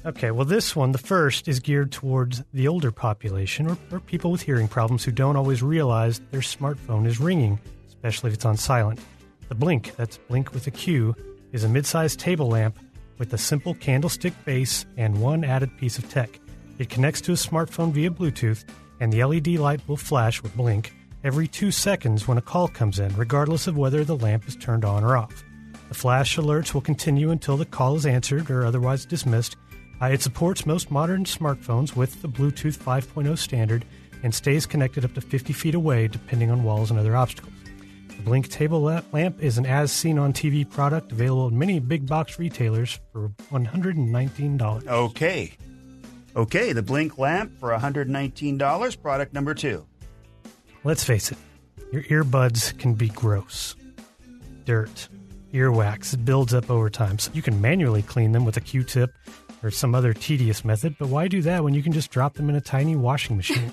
Okay, 0.04 0.32
well, 0.32 0.44
this 0.44 0.74
one, 0.74 0.90
the 0.90 0.98
first, 0.98 1.46
is 1.46 1.60
geared 1.60 1.92
towards 1.92 2.42
the 2.52 2.66
older 2.66 2.90
population 2.90 3.68
or, 3.68 3.78
or 3.92 4.00
people 4.00 4.32
with 4.32 4.42
hearing 4.42 4.66
problems 4.66 5.04
who 5.04 5.12
don't 5.12 5.36
always 5.36 5.62
realize 5.62 6.20
their 6.32 6.40
smartphone 6.40 7.06
is 7.06 7.20
ringing, 7.20 7.60
especially 7.86 8.28
if 8.28 8.34
it's 8.34 8.44
on 8.44 8.56
silent. 8.56 8.98
The 9.48 9.54
Blinq, 9.54 9.94
that's 9.94 10.18
Blinq 10.28 10.52
with 10.52 10.66
a 10.66 10.72
Q, 10.72 11.14
is 11.52 11.62
a 11.62 11.68
mid 11.68 11.86
sized 11.86 12.18
table 12.18 12.48
lamp 12.48 12.80
with 13.22 13.34
a 13.34 13.38
simple 13.38 13.72
candlestick 13.74 14.34
base 14.44 14.84
and 14.96 15.22
one 15.22 15.44
added 15.44 15.70
piece 15.78 15.96
of 15.96 16.10
tech. 16.10 16.40
It 16.80 16.88
connects 16.88 17.20
to 17.20 17.30
a 17.30 17.36
smartphone 17.36 17.92
via 17.92 18.10
Bluetooth, 18.10 18.64
and 18.98 19.12
the 19.12 19.22
LED 19.22 19.46
light 19.60 19.80
will 19.86 19.96
flash 19.96 20.42
with 20.42 20.56
Blink 20.56 20.92
every 21.22 21.46
two 21.46 21.70
seconds 21.70 22.26
when 22.26 22.36
a 22.36 22.42
call 22.42 22.66
comes 22.66 22.98
in, 22.98 23.14
regardless 23.14 23.68
of 23.68 23.76
whether 23.76 24.02
the 24.02 24.16
lamp 24.16 24.48
is 24.48 24.56
turned 24.56 24.84
on 24.84 25.04
or 25.04 25.16
off. 25.16 25.44
The 25.88 25.94
flash 25.94 26.36
alerts 26.36 26.74
will 26.74 26.80
continue 26.80 27.30
until 27.30 27.56
the 27.56 27.64
call 27.64 27.94
is 27.94 28.06
answered 28.06 28.50
or 28.50 28.66
otherwise 28.66 29.04
dismissed. 29.04 29.54
Uh, 30.00 30.06
it 30.06 30.20
supports 30.20 30.66
most 30.66 30.90
modern 30.90 31.22
smartphones 31.24 31.94
with 31.94 32.22
the 32.22 32.28
Bluetooth 32.28 32.76
5.0 32.76 33.38
standard 33.38 33.84
and 34.24 34.34
stays 34.34 34.66
connected 34.66 35.04
up 35.04 35.14
to 35.14 35.20
50 35.20 35.52
feet 35.52 35.76
away 35.76 36.08
depending 36.08 36.50
on 36.50 36.64
walls 36.64 36.90
and 36.90 36.98
other 36.98 37.14
obstacles. 37.14 37.51
Blinq 38.22 38.48
table 38.48 38.80
lamp 38.80 39.42
is 39.42 39.58
an 39.58 39.66
as 39.66 39.92
seen 39.92 40.18
on 40.18 40.32
TV 40.32 40.68
product 40.68 41.12
available 41.12 41.48
at 41.48 41.52
many 41.52 41.80
big 41.80 42.06
box 42.06 42.38
retailers 42.38 42.98
for 43.12 43.30
$119. 43.50 44.86
Okay. 44.86 45.52
Okay, 46.34 46.72
the 46.72 46.82
Blinq 46.82 47.18
lamp 47.18 47.58
for 47.58 47.70
$119, 47.70 49.02
product 49.02 49.34
number 49.34 49.54
two. 49.54 49.86
Let's 50.84 51.04
face 51.04 51.30
it, 51.30 51.38
your 51.92 52.02
earbuds 52.04 52.76
can 52.78 52.94
be 52.94 53.08
gross. 53.08 53.76
Dirt, 54.64 55.08
earwax, 55.52 56.14
it 56.14 56.24
builds 56.24 56.54
up 56.54 56.70
over 56.70 56.88
time. 56.88 57.18
So 57.18 57.30
you 57.34 57.42
can 57.42 57.60
manually 57.60 58.02
clean 58.02 58.32
them 58.32 58.44
with 58.44 58.56
a 58.56 58.60
Q 58.60 58.82
tip 58.84 59.12
or 59.62 59.70
some 59.70 59.94
other 59.94 60.14
tedious 60.14 60.64
method, 60.64 60.96
but 60.98 61.08
why 61.08 61.28
do 61.28 61.42
that 61.42 61.62
when 61.62 61.74
you 61.74 61.82
can 61.82 61.92
just 61.92 62.10
drop 62.10 62.34
them 62.34 62.48
in 62.48 62.56
a 62.56 62.60
tiny 62.60 62.96
washing 62.96 63.36
machine? 63.36 63.72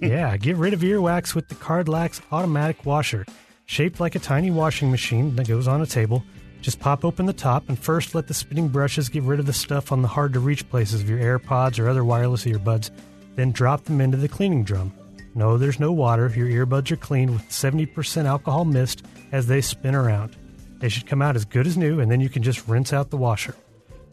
Yeah, 0.00 0.36
get 0.36 0.56
rid 0.56 0.74
of 0.74 0.80
earwax 0.80 1.34
with 1.34 1.48
the 1.48 1.54
Cardlax 1.54 2.20
automatic 2.30 2.84
washer. 2.86 3.26
Shaped 3.66 4.00
like 4.00 4.14
a 4.14 4.20
tiny 4.20 4.50
washing 4.50 4.90
machine 4.90 5.36
that 5.36 5.48
goes 5.48 5.68
on 5.68 5.82
a 5.82 5.86
table. 5.86 6.24
Just 6.60 6.80
pop 6.80 7.04
open 7.04 7.26
the 7.26 7.32
top 7.32 7.68
and 7.68 7.78
first 7.78 8.14
let 8.14 8.26
the 8.26 8.34
spinning 8.34 8.68
brushes 8.68 9.08
get 9.08 9.22
rid 9.22 9.40
of 9.40 9.46
the 9.46 9.52
stuff 9.52 9.92
on 9.92 10.02
the 10.02 10.08
hard 10.08 10.32
to 10.34 10.40
reach 10.40 10.68
places 10.68 11.00
of 11.00 11.08
your 11.08 11.18
AirPods 11.18 11.78
or 11.78 11.88
other 11.88 12.04
wireless 12.04 12.44
earbuds. 12.44 12.90
Then 13.36 13.52
drop 13.52 13.84
them 13.84 14.00
into 14.00 14.16
the 14.16 14.28
cleaning 14.28 14.64
drum. 14.64 14.92
No, 15.34 15.56
there's 15.56 15.80
no 15.80 15.92
water. 15.92 16.32
Your 16.34 16.66
earbuds 16.66 16.90
are 16.90 16.96
cleaned 16.96 17.30
with 17.30 17.48
70% 17.48 18.24
alcohol 18.24 18.64
mist 18.64 19.04
as 19.32 19.46
they 19.46 19.60
spin 19.60 19.94
around. 19.94 20.36
They 20.80 20.88
should 20.88 21.06
come 21.06 21.22
out 21.22 21.36
as 21.36 21.44
good 21.44 21.66
as 21.66 21.76
new, 21.76 22.00
and 22.00 22.10
then 22.10 22.20
you 22.20 22.28
can 22.28 22.42
just 22.42 22.66
rinse 22.66 22.92
out 22.92 23.10
the 23.10 23.16
washer. 23.16 23.54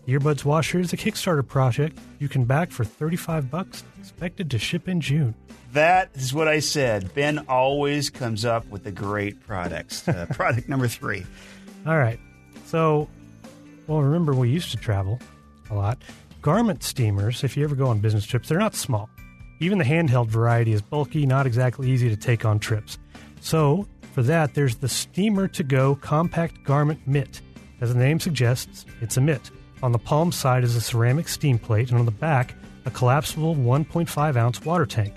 Earbuds 0.07 0.45
washer 0.45 0.79
is 0.79 0.93
a 0.93 0.97
Kickstarter 0.97 1.45
project 1.45 1.99
you 2.19 2.29
can 2.29 2.45
back 2.45 2.71
for 2.71 2.85
35 2.85 3.51
bucks, 3.51 3.83
expected 3.99 4.49
to 4.51 4.57
ship 4.57 4.87
in 4.87 5.01
June. 5.01 5.35
That 5.73 6.11
is 6.13 6.33
what 6.33 6.47
I 6.47 6.59
said. 6.59 7.13
Ben 7.13 7.39
always 7.49 8.09
comes 8.09 8.45
up 8.45 8.65
with 8.69 8.85
the 8.85 8.91
great 8.91 9.45
products. 9.45 10.07
Uh, 10.07 10.25
product 10.31 10.69
number 10.69 10.87
three. 10.87 11.25
All 11.85 11.97
right. 11.97 12.19
So, 12.67 13.09
well, 13.87 14.01
remember 14.01 14.33
we 14.33 14.49
used 14.49 14.71
to 14.71 14.77
travel 14.77 15.19
a 15.69 15.75
lot. 15.75 16.01
Garment 16.41 16.83
steamers, 16.83 17.43
if 17.43 17.57
you 17.57 17.65
ever 17.65 17.75
go 17.75 17.87
on 17.87 17.99
business 17.99 18.25
trips, 18.25 18.47
they're 18.47 18.59
not 18.59 18.75
small. 18.75 19.09
Even 19.59 19.77
the 19.77 19.83
handheld 19.83 20.27
variety 20.27 20.71
is 20.71 20.81
bulky, 20.81 21.25
not 21.25 21.45
exactly 21.45 21.91
easy 21.91 22.07
to 22.07 22.15
take 22.15 22.45
on 22.45 22.59
trips. 22.59 22.97
So, 23.41 23.85
for 24.13 24.23
that, 24.23 24.53
there's 24.53 24.77
the 24.77 24.87
Steamer 24.87 25.49
to 25.49 25.63
Go 25.63 25.95
Compact 25.95 26.63
Garment 26.63 27.05
Mitt. 27.05 27.41
As 27.81 27.93
the 27.93 27.99
name 27.99 28.21
suggests, 28.21 28.85
it's 29.01 29.17
a 29.17 29.21
mitt. 29.21 29.51
On 29.83 29.91
the 29.91 29.99
palm 29.99 30.31
side 30.31 30.63
is 30.63 30.75
a 30.75 30.81
ceramic 30.81 31.27
steam 31.27 31.59
plate, 31.59 31.89
and 31.89 31.99
on 31.99 32.05
the 32.05 32.11
back, 32.11 32.55
a 32.85 32.91
collapsible 32.91 33.55
1.5 33.55 34.35
ounce 34.35 34.65
water 34.65 34.85
tank. 34.87 35.13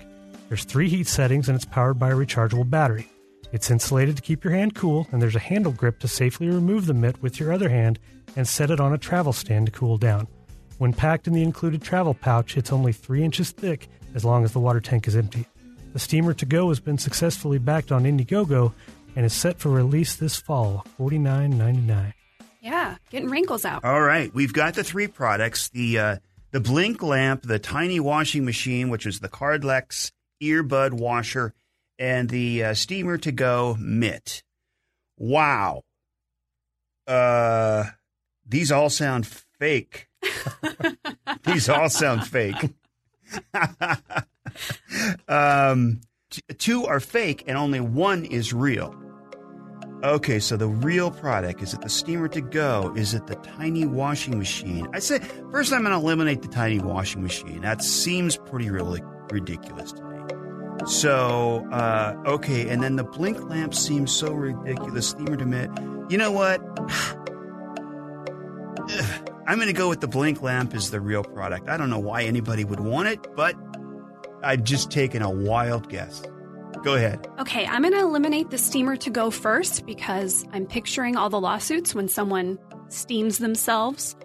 There's 0.49 0.65
three 0.65 0.87
heat 0.87 1.07
settings, 1.07 1.49
and 1.49 1.55
it's 1.55 1.65
powered 1.65 1.97
by 1.97 2.11
a 2.11 2.15
rechargeable 2.15 2.69
battery. 2.69 3.07
It's 3.51 3.71
insulated 3.71 4.15
to 4.17 4.21
keep 4.21 4.43
your 4.43 4.53
hand 4.53 4.75
cool, 4.75 5.07
and 5.11 5.21
there's 5.21 5.35
a 5.35 5.39
handle 5.39 5.71
grip 5.71 5.99
to 5.99 6.07
safely 6.07 6.47
remove 6.47 6.85
the 6.85 6.93
mitt 6.93 7.21
with 7.21 7.39
your 7.39 7.51
other 7.51 7.69
hand 7.69 7.99
and 8.35 8.47
set 8.47 8.69
it 8.69 8.79
on 8.79 8.93
a 8.93 8.97
travel 8.97 9.33
stand 9.33 9.65
to 9.65 9.71
cool 9.71 9.97
down. 9.97 10.27
When 10.77 10.93
packed 10.93 11.27
in 11.27 11.33
the 11.33 11.43
included 11.43 11.81
travel 11.81 12.13
pouch, 12.13 12.55
it's 12.55 12.71
only 12.71 12.93
3 12.93 13.23
inches 13.23 13.51
thick 13.51 13.87
as 14.13 14.23
long 14.23 14.43
as 14.43 14.53
the 14.53 14.59
water 14.59 14.79
tank 14.79 15.07
is 15.07 15.15
empty. 15.15 15.45
The 15.93 15.99
Steamer 15.99 16.33
to 16.35 16.45
Go 16.45 16.69
has 16.69 16.79
been 16.79 16.97
successfully 16.97 17.57
backed 17.57 17.91
on 17.91 18.03
Indiegogo 18.03 18.73
and 19.15 19.25
is 19.25 19.33
set 19.33 19.59
for 19.59 19.69
release 19.69 20.15
this 20.15 20.37
fall, 20.37 20.85
$49.99. 20.99 22.13
Yeah, 22.61 22.97
getting 23.09 23.29
wrinkles 23.29 23.65
out. 23.65 23.83
All 23.83 24.01
right, 24.01 24.33
we've 24.33 24.53
got 24.53 24.75
the 24.75 24.83
three 24.83 25.07
products: 25.07 25.69
the 25.69 25.97
uh, 25.97 26.17
the 26.51 26.59
Blinq 26.59 27.01
lamp, 27.01 27.41
the 27.43 27.59
tiny 27.59 27.99
washing 27.99 28.45
machine, 28.45 28.89
which 28.89 29.05
is 29.05 29.19
the 29.19 29.29
Cardlex 29.29 30.11
earbud 30.41 30.93
washer, 30.93 31.53
and 31.97 32.29
the 32.29 32.63
uh, 32.63 32.73
Steamer 32.75 33.17
to 33.17 33.31
Go 33.31 33.75
mitt. 33.79 34.43
Wow. 35.17 35.83
Uh, 37.07 37.85
these 38.47 38.71
all 38.71 38.89
sound 38.89 39.25
fake. 39.25 40.07
these 41.43 41.67
all 41.67 41.89
sound 41.89 42.27
fake. 42.27 42.69
um, 45.27 46.01
t- 46.29 46.41
two 46.57 46.85
are 46.85 46.99
fake, 46.99 47.43
and 47.47 47.57
only 47.57 47.79
one 47.79 48.25
is 48.25 48.53
real. 48.53 48.95
Okay, 50.03 50.39
so 50.39 50.57
the 50.57 50.67
real 50.67 51.11
product 51.11 51.61
is 51.61 51.75
it 51.75 51.81
the 51.81 51.89
steamer 51.89 52.27
to 52.29 52.41
go? 52.41 52.91
Is 52.95 53.13
it 53.13 53.27
the 53.27 53.35
tiny 53.35 53.85
washing 53.85 54.39
machine? 54.39 54.87
I 54.93 54.99
say 54.99 55.19
first 55.51 55.71
I'm 55.71 55.83
going 55.83 55.93
to 55.93 55.99
eliminate 55.99 56.41
the 56.41 56.47
tiny 56.47 56.79
washing 56.79 57.21
machine. 57.21 57.61
That 57.61 57.83
seems 57.83 58.35
pretty 58.35 58.71
really 58.71 59.03
ridiculous 59.29 59.91
to 59.91 60.03
me. 60.03 60.17
So, 60.87 61.67
uh, 61.71 62.15
okay, 62.25 62.67
and 62.67 62.81
then 62.81 62.95
the 62.95 63.03
blink 63.03 63.47
lamp 63.47 63.75
seems 63.75 64.11
so 64.11 64.33
ridiculous. 64.33 65.09
Steamer 65.09 65.37
to 65.37 65.45
mitt. 65.45 65.69
You 66.09 66.17
know 66.17 66.31
what? 66.31 66.61
I'm 69.47 69.57
going 69.57 69.67
to 69.67 69.73
go 69.73 69.87
with 69.87 70.01
the 70.01 70.07
blink 70.07 70.41
lamp 70.41 70.73
as 70.73 70.89
the 70.89 70.99
real 70.99 71.23
product. 71.23 71.69
I 71.69 71.77
don't 71.77 71.91
know 71.91 71.99
why 71.99 72.23
anybody 72.23 72.63
would 72.63 72.79
want 72.79 73.07
it, 73.07 73.35
but 73.35 73.55
I've 74.41 74.63
just 74.63 74.89
taken 74.89 75.21
a 75.21 75.29
wild 75.29 75.89
guess. 75.89 76.23
Go 76.83 76.95
ahead. 76.95 77.27
Okay, 77.39 77.65
I'm 77.67 77.83
going 77.83 77.93
to 77.93 77.99
eliminate 77.99 78.49
the 78.49 78.57
steamer 78.57 78.95
to 78.97 79.09
go 79.09 79.29
first 79.29 79.85
because 79.85 80.45
I'm 80.51 80.65
picturing 80.65 81.15
all 81.15 81.29
the 81.29 81.39
lawsuits 81.39 81.93
when 81.93 82.07
someone 82.07 82.57
steams 82.89 83.37
themselves. 83.37 84.15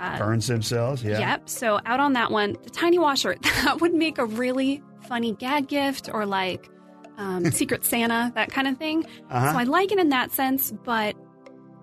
Uh, 0.00 0.18
Burns 0.18 0.46
themselves, 0.46 1.04
yeah. 1.04 1.18
Yep. 1.18 1.48
So 1.48 1.78
out 1.84 2.00
on 2.00 2.14
that 2.14 2.30
one, 2.30 2.56
the 2.62 2.70
tiny 2.70 2.98
washer, 2.98 3.36
that 3.42 3.80
would 3.80 3.92
make 3.94 4.18
a 4.18 4.24
really 4.24 4.82
funny 5.08 5.32
gag 5.32 5.68
gift 5.68 6.08
or 6.12 6.24
like 6.24 6.70
um, 7.18 7.50
Secret 7.50 7.84
Santa, 7.84 8.32
that 8.34 8.50
kind 8.50 8.66
of 8.66 8.78
thing. 8.78 9.04
Uh-huh. 9.30 9.52
So 9.52 9.58
I 9.58 9.64
like 9.64 9.92
it 9.92 9.98
in 9.98 10.08
that 10.08 10.32
sense, 10.32 10.72
but 10.72 11.16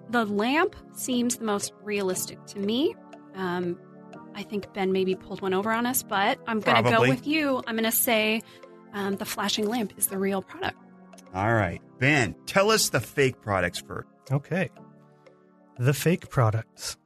the 0.10 0.26
lamp 0.26 0.76
seems 0.94 1.38
the 1.38 1.46
most 1.46 1.74
realistic 1.84 2.44
to 2.48 2.60
me. 2.60 2.96
Um, 3.36 3.80
I 4.36 4.44
think 4.44 4.74
Ben 4.74 4.92
maybe 4.92 5.16
pulled 5.16 5.42
one 5.42 5.54
over 5.54 5.72
on 5.72 5.86
us, 5.86 6.02
but 6.02 6.40
I'm 6.48 6.60
going 6.60 6.84
to 6.84 6.90
go 6.90 7.02
with 7.02 7.28
you. 7.28 7.64
I'm 7.68 7.76
going 7.76 7.84
to 7.84 7.92
say 7.92 8.42
um, 8.94 9.16
the 9.18 9.26
flashing 9.26 9.68
lamp 9.68 9.94
is 9.98 10.08
the 10.08 10.18
real 10.18 10.42
product. 10.42 10.78
All 11.34 11.54
right. 11.54 11.82
Ben, 12.00 12.36
tell 12.46 12.70
us 12.70 12.90
the 12.90 13.00
fake 13.00 13.42
products 13.42 13.80
first. 13.80 14.08
Okay. 14.32 14.70
The 15.78 15.94
fake 15.94 16.30
products. 16.30 16.98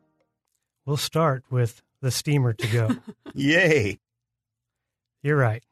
We'll 0.85 0.97
start 0.97 1.43
with 1.49 1.81
the 2.01 2.11
steamer 2.11 2.53
to 2.53 2.67
go. 2.67 2.89
Yay. 3.33 3.99
You're 5.23 5.37
right. 5.37 5.63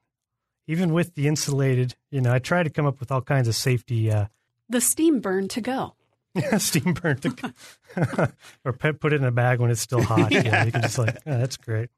even 0.67 0.93
with 0.93 1.15
the 1.15 1.27
insulated, 1.27 1.95
you 2.11 2.21
know, 2.21 2.33
I 2.33 2.39
try 2.39 2.63
to 2.63 2.69
come 2.69 2.85
up 2.85 2.99
with 2.99 3.11
all 3.11 3.21
kinds 3.21 3.47
of 3.47 3.55
safety 3.55 4.11
uh, 4.11 4.25
The 4.69 4.81
steam 4.81 5.19
burn 5.19 5.47
to 5.49 5.61
go. 5.61 5.95
steam 6.57 6.93
burn 6.93 7.17
to, 7.19 7.29
go. 7.29 7.51
or 8.65 8.73
put 8.73 8.99
put 8.99 9.13
it 9.13 9.21
in 9.21 9.25
a 9.25 9.31
bag 9.31 9.59
when 9.59 9.71
it's 9.71 9.81
still 9.81 10.01
hot. 10.01 10.31
yeah. 10.31 10.65
you 10.65 10.71
can 10.71 10.81
just 10.81 10.97
like, 10.97 11.15
oh, 11.25 11.37
that's 11.37 11.57
great. 11.57 11.89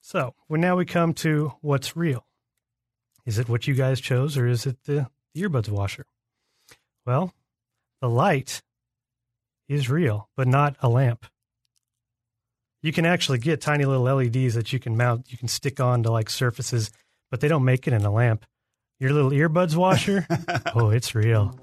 so, 0.00 0.34
well, 0.48 0.60
now 0.60 0.76
we 0.76 0.84
come 0.84 1.12
to 1.14 1.52
what's 1.60 1.96
real. 1.96 2.24
Is 3.26 3.38
it 3.38 3.48
what 3.48 3.66
you 3.66 3.74
guys 3.74 4.00
chose, 4.00 4.36
or 4.36 4.46
is 4.46 4.66
it 4.66 4.82
the, 4.84 5.08
the 5.34 5.42
earbuds 5.42 5.68
washer? 5.68 6.06
Well, 7.06 7.32
the 8.00 8.08
light 8.08 8.62
is 9.68 9.88
real, 9.88 10.28
but 10.36 10.48
not 10.48 10.76
a 10.80 10.88
lamp. 10.88 11.26
You 12.82 12.92
can 12.92 13.06
actually 13.06 13.38
get 13.38 13.60
tiny 13.60 13.84
little 13.84 14.02
LEDs 14.04 14.54
that 14.54 14.72
you 14.72 14.80
can 14.80 14.96
mount, 14.96 15.30
you 15.30 15.38
can 15.38 15.48
stick 15.48 15.78
on 15.78 16.02
to 16.02 16.10
like 16.10 16.28
surfaces, 16.28 16.90
but 17.30 17.40
they 17.40 17.48
don't 17.48 17.64
make 17.64 17.86
it 17.86 17.92
in 17.92 18.04
a 18.04 18.10
lamp. 18.10 18.44
Your 18.98 19.12
little 19.12 19.30
earbuds 19.30 19.76
washer, 19.76 20.26
oh, 20.74 20.90
it's 20.90 21.14
real. 21.14 21.58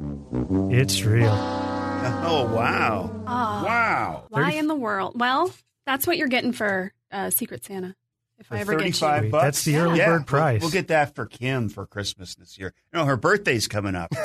It's 0.72 1.04
real. 1.04 1.66
Oh, 2.01 2.46
wow. 2.56 3.12
Oh, 3.28 3.66
Wow. 3.66 4.24
Why 4.30 4.44
30 4.51 4.58
in 4.60 4.68
the 4.68 4.75
world? 4.75 5.20
Well, 5.20 5.51
that's 5.86 6.08
what 6.08 6.18
you're 6.18 6.30
getting 6.30 6.54
for 6.54 6.94
uh, 7.12 7.30
Secret 7.30 7.66
Santa. 7.66 7.94
If 8.39 8.51
I 8.51 8.60
ever 8.60 8.74
get 8.74 8.86
you. 8.86 8.91
35 8.93 9.19
Sweet. 9.22 9.31
bucks. 9.31 9.43
That's 9.43 9.63
the 9.65 9.75
early 9.77 9.98
Yeah, 9.98 10.05
bird 10.08 10.13
we'll- 10.19 10.24
price. 10.25 10.62
We'll, 10.62 10.72
get 10.72 10.88
that 10.88 11.13
for 11.15 11.25
Kim 11.25 11.69
for 11.69 11.86
Christmas 11.86 12.36
this 12.36 12.58
year. 12.58 12.74
No, 12.93 13.05
her 13.05 13.17
birthday's 13.17 13.67
coming 13.67 13.96
up. 13.96 14.12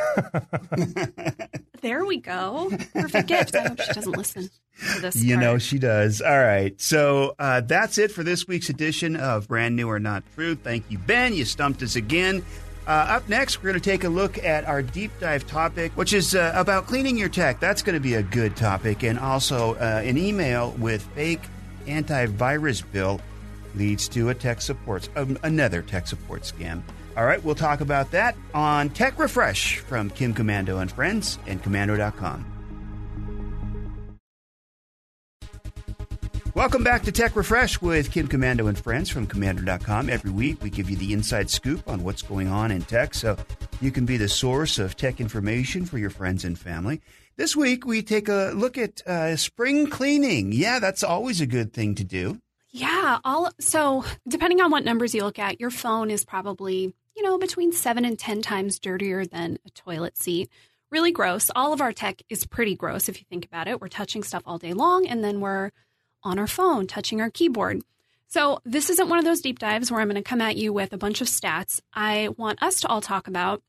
There 1.80 2.06
we 2.06 2.16
go. 2.16 2.71
Perfect 2.94 3.28
gift. 3.28 3.54
I 3.54 3.68
hope 3.68 3.78
she 3.78 3.92
doesn't 3.92 4.16
listen 4.16 4.49
to 4.94 5.00
this. 5.02 5.16
You 5.23 5.37
know 5.37 5.59
she 5.59 5.78
does. 5.78 6.23
All 6.23 6.38
right. 6.38 6.80
So 6.80 7.35
uh, 7.38 7.61
that's 7.61 7.99
it 7.99 8.11
for 8.11 8.23
this 8.23 8.49
week's 8.49 8.71
edition 8.71 9.16
of 9.16 9.49
Brand 9.49 9.76
New 9.76 9.90
or 9.90 10.00
Not 10.00 10.25
True. 10.35 10.54
Thank 10.54 10.90
you, 10.90 10.97
Ben. 10.97 11.35
You 11.35 11.44
stumped 11.44 11.83
us 11.83 11.94
again. 11.94 12.42
Uh, 12.87 12.90
up 12.90 13.28
next, 13.28 13.59
we're 13.59 13.68
going 13.68 13.80
to 13.83 13.90
take 13.90 14.04
a 14.04 14.09
look 14.09 14.42
at 14.42 14.64
our 14.64 14.80
deep 14.80 15.11
dive 15.21 15.47
topic, 15.47 15.92
which 15.94 16.14
is 16.14 16.35
uh, 16.35 16.52
about 16.54 16.87
cleaning 16.87 17.18
your 17.18 17.28
tech. 17.28 17.61
That's 17.61 17.83
going 17.83 17.97
to 17.97 18.00
be 18.00 18.14
a 18.14 18.23
good 18.23 18.56
topic. 18.56 19.02
And 19.02 19.18
also, 19.18 19.75
uh, 19.75 20.00
an 20.02 20.16
email 20.16 20.71
with 20.78 21.02
fake 21.14 21.42
antivirus 21.85 22.83
bill 22.92 23.21
leads 23.75 24.09
to 24.09 24.31
a 24.31 24.35
tech 24.35 24.61
support, 24.61 25.09
um, 25.16 25.38
another 25.43 25.83
tech 25.83 26.07
support 26.07 26.43
scam. 26.43 26.83
All 27.16 27.25
right, 27.25 27.43
we'll 27.45 27.54
talk 27.54 27.81
about 27.81 28.11
that 28.11 28.37
on 28.54 28.90
Tech 28.90 29.19
Refresh 29.19 29.78
from 29.78 30.11
Kim 30.11 30.35
Komando 30.35 30.81
and 30.81 30.90
Friends 30.90 31.38
and 31.47 31.62
Komando.com. 31.62 32.54
Welcome 36.54 36.85
back 36.85 37.02
to 37.02 37.11
Tech 37.11 37.35
Refresh 37.35 37.83
with 37.83 38.12
Kim 38.12 38.28
Komando 38.28 38.69
and 38.69 38.78
friends 38.78 39.11
from 39.11 39.26
Komando.com. 39.26 40.09
Every 40.09 40.31
week 40.31 40.62
we 40.62 40.71
give 40.71 40.88
you 40.88 40.97
the 40.97 41.12
inside 41.12 41.50
scoop 41.50 41.88
on 41.88 42.04
what's 42.04 42.23
going 42.23 42.47
on 42.47 42.71
in 42.71 42.83
tech 42.83 43.14
so 43.14 43.37
you 43.81 43.90
can 43.90 44.07
be 44.07 44.16
the 44.16 44.28
source 44.28 44.78
of 44.78 44.97
tech 44.97 45.21
information 45.21 45.85
for 45.85 45.99
your 45.99 46.11
friends 46.11 46.45
and 46.45 46.57
family. 46.57 47.00
This 47.37 47.57
week 47.57 47.85
we 47.85 48.02
take 48.02 48.28
a 48.28 48.52
look 48.54 48.78
at 48.78 49.04
uh, 49.04 49.35
spring 49.35 49.88
cleaning. 49.88 50.52
Yeah, 50.52 50.78
that's 50.78 51.02
always 51.02 51.40
a 51.40 51.47
good 51.47 51.73
thing 51.73 51.97
to 51.97 52.04
do. 52.04 52.40
Yeah. 52.75 53.21
All 53.25 53.52
so 53.61 54.04
depending 54.26 54.61
on 54.61 54.73
what 54.73 54.85
numbers 54.85 55.14
you 55.14 55.23
look 55.23 55.38
at, 55.38 55.61
your 55.61 55.71
phone 55.71 56.11
is 56.11 56.25
probably 56.25 56.93
you 57.16 57.23
know 57.23 57.38
between 57.38 57.71
seven 57.71 58.04
and 58.04 58.19
ten 58.19 58.43
times 58.43 58.81
dirtier 58.81 59.25
than 59.25 59.59
a 59.64 59.71
toilet 59.71 60.19
seat. 60.19 60.50
Really 60.90 61.12
gross. 61.12 61.52
All 61.54 61.73
of 61.73 61.81
our 61.81 61.93
tech 61.93 62.21
is 62.28 62.45
pretty 62.45 62.75
gross 62.75 63.09
if 63.09 63.21
you 63.21 63.26
think 63.31 63.45
about 63.47 63.69
it. 63.69 63.81
We're 63.81 63.87
touching 63.87 64.25
stuff 64.25 64.43
all 64.45 64.59
day 64.59 64.73
long, 64.73 65.07
and 65.07 65.23
then 65.23 65.40
we're 65.40 65.71
on 66.25 66.40
our 66.40 66.49
phone 66.49 66.88
touching 66.88 67.21
our 67.21 67.31
keyboard. 67.31 67.83
So 68.26 68.59
this 68.64 68.90
isn't 68.90 69.09
one 69.09 69.21
of 69.21 69.25
those 69.25 69.40
deep 69.40 69.61
dives 69.61 69.93
where 69.93 70.00
I'm 70.00 70.09
going 70.09 70.21
to 70.21 70.28
come 70.28 70.40
at 70.40 70.57
you 70.57 70.73
with 70.73 70.93
a 70.93 70.99
bunch 70.99 71.21
of 71.21 71.28
stats. 71.28 71.81
I 71.93 72.31
want 72.37 72.61
us 72.61 72.81
to 72.81 72.88
all 72.88 73.00
talk 73.00 73.28
about 73.28 73.62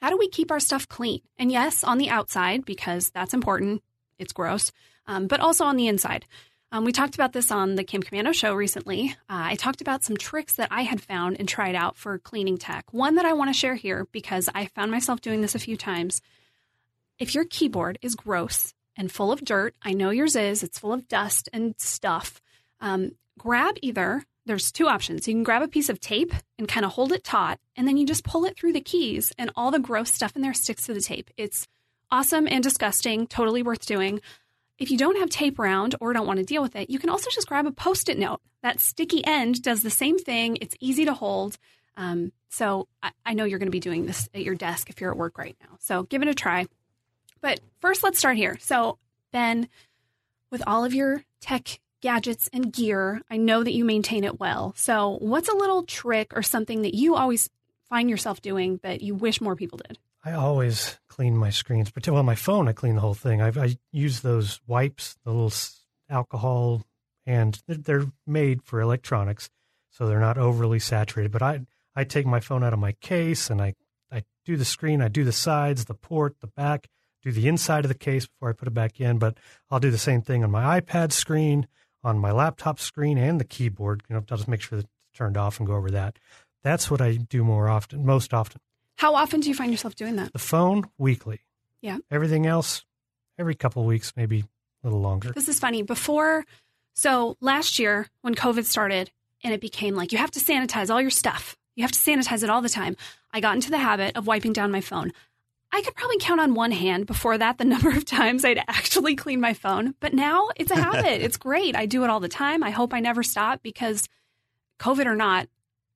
how 0.00 0.10
do 0.10 0.16
we 0.16 0.28
keep 0.28 0.52
our 0.52 0.60
stuff 0.60 0.86
clean? 0.86 1.22
And 1.38 1.50
yes, 1.50 1.82
on 1.82 1.98
the 1.98 2.08
outside, 2.08 2.64
because 2.64 3.10
that's 3.10 3.34
important. 3.34 3.82
It's 4.16 4.32
gross. 4.32 4.70
Um, 5.08 5.26
but 5.26 5.40
also 5.40 5.64
on 5.64 5.76
the 5.76 5.88
inside. 5.88 6.24
Um, 6.70 6.84
we 6.84 6.92
talked 6.92 7.14
about 7.14 7.32
this 7.32 7.50
on 7.50 7.76
the 7.76 7.84
Kim 7.84 8.02
Komando 8.02 8.34
show 8.34 8.54
recently. 8.54 9.16
Uh, 9.22 9.48
I 9.52 9.54
talked 9.54 9.80
about 9.80 10.04
some 10.04 10.18
tricks 10.18 10.54
that 10.54 10.68
I 10.70 10.82
had 10.82 11.00
found 11.00 11.38
and 11.38 11.48
tried 11.48 11.74
out 11.74 11.96
for 11.96 12.18
cleaning 12.18 12.58
tech. 12.58 12.92
One 12.92 13.14
that 13.14 13.24
I 13.24 13.32
want 13.32 13.48
to 13.48 13.58
share 13.58 13.74
here 13.74 14.06
because 14.12 14.50
I 14.54 14.66
found 14.66 14.90
myself 14.90 15.22
doing 15.22 15.40
this 15.40 15.54
a 15.54 15.58
few 15.58 15.78
times. 15.78 16.20
If 17.18 17.34
your 17.34 17.46
keyboard 17.46 17.98
is 18.02 18.14
gross 18.14 18.74
and 18.96 19.10
full 19.10 19.32
of 19.32 19.42
dirt, 19.42 19.74
I 19.82 19.94
know 19.94 20.10
yours 20.10 20.36
is, 20.36 20.62
it's 20.62 20.78
full 20.78 20.92
of 20.92 21.08
dust 21.08 21.48
and 21.54 21.74
stuff. 21.78 22.42
Um, 22.82 23.12
grab 23.38 23.76
either, 23.80 24.24
there's 24.44 24.70
two 24.70 24.88
options. 24.88 25.26
You 25.26 25.34
can 25.34 25.44
grab 25.44 25.62
a 25.62 25.68
piece 25.68 25.88
of 25.88 26.00
tape 26.00 26.34
and 26.58 26.68
kind 26.68 26.84
of 26.84 26.92
hold 26.92 27.12
it 27.12 27.24
taut, 27.24 27.58
and 27.76 27.88
then 27.88 27.96
you 27.96 28.06
just 28.06 28.24
pull 28.24 28.44
it 28.44 28.58
through 28.58 28.74
the 28.74 28.80
keys, 28.80 29.32
and 29.38 29.50
all 29.56 29.70
the 29.70 29.78
gross 29.78 30.12
stuff 30.12 30.36
in 30.36 30.42
there 30.42 30.54
sticks 30.54 30.84
to 30.86 30.94
the 30.94 31.00
tape. 31.00 31.30
It's 31.36 31.66
awesome 32.10 32.46
and 32.46 32.62
disgusting, 32.62 33.26
totally 33.26 33.62
worth 33.62 33.86
doing. 33.86 34.20
If 34.78 34.90
you 34.90 34.98
don't 34.98 35.18
have 35.18 35.28
tape 35.28 35.58
around 35.58 35.96
or 36.00 36.12
don't 36.12 36.26
want 36.26 36.38
to 36.38 36.44
deal 36.44 36.62
with 36.62 36.76
it, 36.76 36.88
you 36.88 36.98
can 36.98 37.10
also 37.10 37.30
just 37.30 37.48
grab 37.48 37.66
a 37.66 37.72
post 37.72 38.08
it 38.08 38.18
note. 38.18 38.40
That 38.62 38.80
sticky 38.80 39.24
end 39.24 39.62
does 39.62 39.82
the 39.82 39.90
same 39.90 40.18
thing. 40.18 40.58
It's 40.60 40.76
easy 40.80 41.04
to 41.04 41.14
hold. 41.14 41.58
Um, 41.96 42.32
so 42.48 42.86
I, 43.02 43.10
I 43.26 43.34
know 43.34 43.44
you're 43.44 43.58
going 43.58 43.66
to 43.66 43.72
be 43.72 43.80
doing 43.80 44.06
this 44.06 44.28
at 44.32 44.42
your 44.42 44.54
desk 44.54 44.88
if 44.88 45.00
you're 45.00 45.10
at 45.10 45.16
work 45.16 45.36
right 45.36 45.56
now. 45.60 45.76
So 45.80 46.04
give 46.04 46.22
it 46.22 46.28
a 46.28 46.34
try. 46.34 46.66
But 47.40 47.60
first, 47.80 48.02
let's 48.02 48.18
start 48.18 48.36
here. 48.36 48.56
So, 48.60 48.98
Ben, 49.32 49.68
with 50.50 50.62
all 50.66 50.84
of 50.84 50.94
your 50.94 51.24
tech 51.40 51.80
gadgets 52.00 52.48
and 52.52 52.72
gear, 52.72 53.22
I 53.30 53.36
know 53.36 53.62
that 53.62 53.74
you 53.74 53.84
maintain 53.84 54.24
it 54.24 54.40
well. 54.40 54.74
So, 54.76 55.18
what's 55.20 55.48
a 55.48 55.56
little 55.56 55.82
trick 55.84 56.32
or 56.34 56.42
something 56.42 56.82
that 56.82 56.94
you 56.94 57.14
always 57.14 57.50
find 57.88 58.10
yourself 58.10 58.42
doing 58.42 58.80
that 58.82 59.02
you 59.02 59.14
wish 59.14 59.40
more 59.40 59.56
people 59.56 59.78
did? 59.86 59.98
I 60.28 60.34
always 60.34 60.98
clean 61.08 61.38
my 61.38 61.48
screens, 61.48 61.90
but 61.90 62.06
well, 62.06 62.22
my 62.22 62.34
phone, 62.34 62.68
I 62.68 62.72
clean 62.74 62.96
the 62.96 63.00
whole 63.00 63.14
thing. 63.14 63.40
I, 63.40 63.48
I 63.48 63.78
use 63.92 64.20
those 64.20 64.60
wipes, 64.66 65.16
the 65.24 65.32
little 65.32 65.52
alcohol, 66.10 66.82
and 67.24 67.62
they're- 67.66 67.78
they're 67.78 68.12
made 68.26 68.62
for 68.62 68.82
electronics, 68.82 69.48
so 69.90 70.06
they're 70.06 70.20
not 70.20 70.36
overly 70.36 70.80
saturated. 70.80 71.32
But 71.32 71.40
I, 71.40 71.66
I 71.96 72.04
take 72.04 72.26
my 72.26 72.40
phone 72.40 72.62
out 72.62 72.74
of 72.74 72.78
my 72.78 72.92
case 72.92 73.48
and 73.48 73.62
I, 73.62 73.74
I 74.12 74.24
do 74.44 74.58
the 74.58 74.66
screen, 74.66 75.00
I 75.00 75.08
do 75.08 75.24
the 75.24 75.32
sides, 75.32 75.86
the 75.86 75.94
port, 75.94 76.40
the 76.40 76.46
back, 76.46 76.88
do 77.22 77.32
the 77.32 77.48
inside 77.48 77.86
of 77.86 77.88
the 77.88 77.94
case 77.94 78.26
before 78.26 78.50
I 78.50 78.52
put 78.52 78.68
it 78.68 78.74
back 78.74 79.00
in. 79.00 79.18
But 79.18 79.38
I'll 79.70 79.80
do 79.80 79.90
the 79.90 79.96
same 79.96 80.20
thing 80.20 80.44
on 80.44 80.50
my 80.50 80.78
iPad 80.78 81.12
screen, 81.12 81.68
on 82.04 82.18
my 82.18 82.32
laptop 82.32 82.80
screen, 82.80 83.16
and 83.16 83.40
the 83.40 83.44
keyboard. 83.46 84.02
You 84.10 84.14
know, 84.16 84.24
I'll 84.30 84.36
just 84.36 84.46
make 84.48 84.60
sure 84.60 84.76
that 84.76 84.84
it's 84.84 85.18
turned 85.18 85.38
off 85.38 85.58
and 85.58 85.66
go 85.66 85.74
over 85.74 85.90
that. 85.92 86.18
That's 86.62 86.90
what 86.90 87.00
I 87.00 87.16
do 87.16 87.44
more 87.44 87.70
often, 87.70 88.04
most 88.04 88.34
often. 88.34 88.60
How 88.98 89.14
often 89.14 89.38
do 89.38 89.48
you 89.48 89.54
find 89.54 89.70
yourself 89.70 89.94
doing 89.94 90.16
that? 90.16 90.32
The 90.32 90.40
phone 90.40 90.90
weekly. 90.98 91.40
Yeah. 91.80 91.98
Everything 92.10 92.46
else 92.46 92.84
every 93.38 93.54
couple 93.54 93.80
of 93.80 93.86
weeks, 93.86 94.12
maybe 94.16 94.40
a 94.40 94.86
little 94.86 95.00
longer. 95.00 95.30
This 95.30 95.48
is 95.48 95.60
funny. 95.60 95.82
Before, 95.82 96.44
so 96.94 97.36
last 97.40 97.78
year 97.78 98.08
when 98.22 98.34
COVID 98.34 98.64
started 98.64 99.12
and 99.44 99.54
it 99.54 99.60
became 99.60 99.94
like 99.94 100.10
you 100.10 100.18
have 100.18 100.32
to 100.32 100.40
sanitize 100.40 100.90
all 100.90 101.00
your 101.00 101.10
stuff, 101.10 101.56
you 101.76 101.82
have 101.82 101.92
to 101.92 101.98
sanitize 101.98 102.42
it 102.42 102.50
all 102.50 102.60
the 102.60 102.68
time. 102.68 102.96
I 103.30 103.38
got 103.38 103.54
into 103.54 103.70
the 103.70 103.78
habit 103.78 104.16
of 104.16 104.26
wiping 104.26 104.52
down 104.52 104.72
my 104.72 104.80
phone. 104.80 105.12
I 105.70 105.80
could 105.82 105.94
probably 105.94 106.18
count 106.18 106.40
on 106.40 106.54
one 106.54 106.72
hand 106.72 107.06
before 107.06 107.38
that 107.38 107.58
the 107.58 107.64
number 107.76 107.90
of 107.90 108.04
times 108.04 108.44
I'd 108.44 108.58
actually 108.66 109.14
clean 109.14 109.40
my 109.40 109.54
phone. 109.54 109.94
But 110.00 110.12
now 110.12 110.48
it's 110.56 110.72
a 110.72 110.76
habit. 110.76 111.04
it's 111.22 111.36
great. 111.36 111.76
I 111.76 111.86
do 111.86 112.02
it 112.02 112.10
all 112.10 112.18
the 112.18 112.26
time. 112.26 112.64
I 112.64 112.70
hope 112.70 112.92
I 112.92 112.98
never 112.98 113.22
stop 113.22 113.62
because 113.62 114.08
COVID 114.80 115.06
or 115.06 115.14
not, 115.14 115.48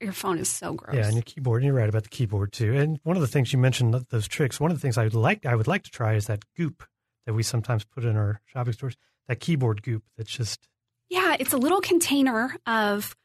your 0.02 0.12
phone 0.12 0.38
is 0.38 0.48
so 0.48 0.74
gross. 0.74 0.96
Yeah, 0.96 1.04
and 1.06 1.14
your 1.14 1.22
keyboard. 1.22 1.62
And 1.62 1.66
you're 1.66 1.76
right 1.76 1.88
about 1.88 2.02
the 2.04 2.08
keyboard 2.08 2.52
too. 2.52 2.74
And 2.74 2.98
one 3.04 3.16
of 3.16 3.20
the 3.22 3.26
things 3.28 3.52
you 3.52 3.58
mentioned 3.58 3.94
those 4.10 4.26
tricks. 4.28 4.58
One 4.60 4.70
of 4.70 4.76
the 4.76 4.80
things 4.80 4.98
I 4.98 5.04
would 5.04 5.14
like 5.14 5.46
I 5.46 5.54
would 5.54 5.68
like 5.68 5.82
to 5.84 5.90
try 5.90 6.14
is 6.14 6.26
that 6.26 6.44
goop 6.56 6.84
that 7.26 7.34
we 7.34 7.42
sometimes 7.42 7.84
put 7.84 8.04
in 8.04 8.16
our 8.16 8.40
shopping 8.46 8.72
stores. 8.72 8.96
That 9.28 9.40
keyboard 9.40 9.82
goop. 9.82 10.02
That's 10.16 10.30
just 10.30 10.68
Yeah, 11.08 11.36
it's 11.38 11.52
a 11.52 11.58
little 11.58 11.80
container 11.80 12.56
of 12.66 13.16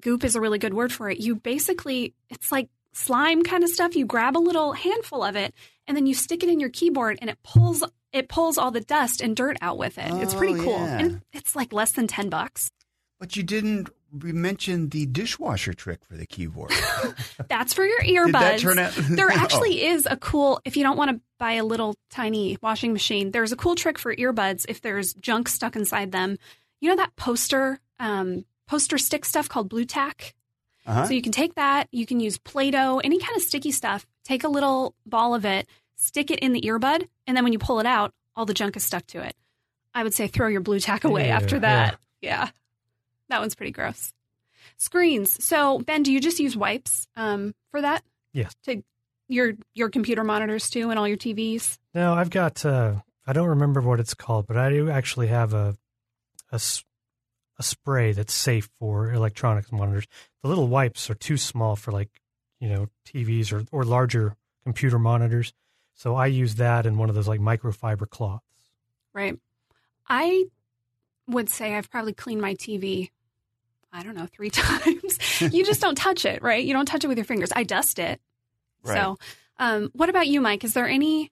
goop 0.00 0.22
is 0.24 0.36
a 0.36 0.40
really 0.40 0.58
good 0.58 0.74
word 0.74 0.92
for 0.92 1.10
it. 1.10 1.18
You 1.18 1.34
basically 1.34 2.14
it's 2.30 2.52
like 2.52 2.68
slime 2.92 3.42
kind 3.42 3.64
of 3.64 3.70
stuff. 3.70 3.96
You 3.96 4.04
grab 4.06 4.36
a 4.36 4.38
little 4.38 4.72
handful 4.72 5.22
of 5.22 5.36
it 5.36 5.54
and 5.86 5.96
then 5.96 6.06
you 6.06 6.14
stick 6.14 6.42
it 6.42 6.48
in 6.48 6.60
your 6.60 6.70
keyboard 6.70 7.18
and 7.20 7.30
it 7.30 7.38
pulls 7.42 7.82
it 8.12 8.28
pulls 8.28 8.56
all 8.58 8.70
the 8.70 8.80
dust 8.80 9.20
and 9.20 9.36
dirt 9.36 9.56
out 9.60 9.76
with 9.78 9.98
it. 9.98 10.10
it's 10.22 10.34
pretty 10.34 10.54
Oh, 10.60 10.64
cool. 10.64 10.72
yeah. 10.72 10.98
And 10.98 11.20
it's 11.32 11.54
like 11.54 11.72
less 11.74 11.92
than 11.92 12.06
10 12.06 12.30
bucks. 12.30 12.70
But 13.20 13.36
you 13.36 13.42
didn't 13.42 13.90
re- 14.12 14.32
mentioned 14.32 14.90
the 14.90 15.06
dishwasher 15.06 15.72
trick 15.74 16.04
for 16.04 16.14
the 16.16 16.26
keyboard. 16.26 16.72
That's 17.48 17.74
for 17.74 17.84
your 17.84 18.00
earbuds. 18.02 18.26
Did 18.26 18.34
that 18.34 18.58
turn 18.58 18.78
out? 18.78 18.92
there 18.96 19.28
Oh. 19.32 19.34
actually 19.34 19.84
is 19.84 20.06
a 20.10 20.16
cool 20.16 20.60
if 20.64 20.76
you 20.76 20.82
don't 20.82 20.96
want 20.96 21.10
to 21.10 21.20
buy 21.38 21.52
a 21.54 21.64
little 21.64 21.94
tiny 22.10 22.58
washing 22.62 22.92
machine 22.92 23.30
there's 23.30 23.52
a 23.52 23.56
cool 23.56 23.74
trick 23.76 23.98
for 23.98 24.14
earbuds 24.14 24.64
if 24.68 24.80
there's 24.80 25.14
junk 25.14 25.48
stuck 25.48 25.76
inside 25.76 26.10
them 26.12 26.36
you 26.80 26.88
know 26.88 26.96
that 26.96 27.14
poster 27.16 27.78
um, 28.00 28.44
poster 28.66 28.98
stick 28.98 29.24
stuff 29.24 29.48
called 29.48 29.68
blue 29.68 29.84
tack 29.84 30.34
Uh-huh. 30.86 31.04
so 31.06 31.12
you 31.14 31.22
can 31.22 31.30
take 31.32 31.54
that 31.54 31.86
you 31.92 32.06
can 32.06 32.18
use 32.18 32.38
play-doh 32.38 32.98
any 33.04 33.18
kind 33.18 33.36
of 33.36 33.42
sticky 33.42 33.70
stuff 33.70 34.06
take 34.24 34.42
a 34.42 34.48
little 34.48 34.94
ball 35.06 35.34
of 35.34 35.44
it 35.44 35.68
stick 35.96 36.30
it 36.32 36.40
in 36.40 36.52
the 36.52 36.60
earbud 36.62 37.06
and 37.26 37.36
then 37.36 37.44
when 37.44 37.52
you 37.52 37.58
pull 37.58 37.78
it 37.78 37.86
out 37.86 38.12
all 38.34 38.44
the 38.46 38.54
junk 38.54 38.76
is 38.76 38.82
stuck 38.84 39.06
to 39.06 39.22
it 39.22 39.36
i 39.94 40.02
would 40.02 40.14
say 40.14 40.26
throw 40.26 40.48
your 40.48 40.60
blue 40.60 40.80
tack 40.80 41.04
away 41.04 41.28
Yeah, 41.28 41.36
after 41.36 41.58
that 41.60 41.98
yeah 42.20 42.50
that 43.28 43.40
one's 43.40 43.54
pretty 43.54 43.72
gross 43.72 44.12
Screens. 44.76 45.42
So 45.44 45.78
Ben, 45.80 46.02
do 46.02 46.12
you 46.12 46.20
just 46.20 46.38
use 46.38 46.56
wipes 46.56 47.08
um, 47.16 47.54
for 47.70 47.80
that? 47.80 48.04
Yes. 48.32 48.54
To 48.64 48.82
your 49.28 49.54
your 49.74 49.88
computer 49.88 50.24
monitors 50.24 50.70
too, 50.70 50.90
and 50.90 50.98
all 50.98 51.08
your 51.08 51.16
TVs. 51.16 51.78
No, 51.94 52.14
I've 52.14 52.30
got. 52.30 52.64
Uh, 52.64 52.96
I 53.26 53.32
don't 53.32 53.48
remember 53.48 53.80
what 53.80 54.00
it's 54.00 54.14
called, 54.14 54.46
but 54.46 54.56
I 54.56 54.70
do 54.70 54.90
actually 54.90 55.28
have 55.28 55.54
a 55.54 55.76
a 56.50 56.60
spray 57.62 58.12
that's 58.12 58.32
safe 58.32 58.70
for 58.78 59.12
electronics 59.12 59.72
monitors. 59.72 60.06
The 60.42 60.48
little 60.48 60.68
wipes 60.68 61.10
are 61.10 61.14
too 61.14 61.36
small 61.36 61.76
for 61.76 61.92
like 61.92 62.20
you 62.60 62.68
know 62.68 62.88
TVs 63.06 63.52
or 63.52 63.64
or 63.72 63.84
larger 63.84 64.36
computer 64.64 64.98
monitors. 64.98 65.52
So 65.94 66.14
I 66.14 66.26
use 66.26 66.56
that 66.56 66.86
in 66.86 66.96
one 66.96 67.08
of 67.08 67.14
those 67.14 67.28
like 67.28 67.40
microfiber 67.40 68.08
cloths. 68.08 68.44
Right. 69.12 69.36
I 70.08 70.46
would 71.26 71.50
say 71.50 71.74
I've 71.74 71.90
probably 71.90 72.14
cleaned 72.14 72.40
my 72.40 72.54
TV. 72.54 73.10
I 73.92 74.02
don't 74.02 74.14
know, 74.16 74.26
three 74.26 74.50
times. 74.52 75.18
you 75.40 75.64
just 75.64 75.80
don't 75.80 75.96
touch 75.96 76.24
it, 76.24 76.42
right? 76.42 76.64
You 76.64 76.72
don't 76.72 76.86
touch 76.86 77.04
it 77.04 77.08
with 77.08 77.18
your 77.18 77.24
fingers. 77.24 77.50
I 77.54 77.64
dust 77.64 77.98
it. 77.98 78.20
Right. 78.84 78.96
So, 78.96 79.18
um, 79.58 79.90
what 79.92 80.08
about 80.08 80.26
you, 80.26 80.40
Mike? 80.40 80.64
Is 80.64 80.74
there 80.74 80.88
any? 80.88 81.30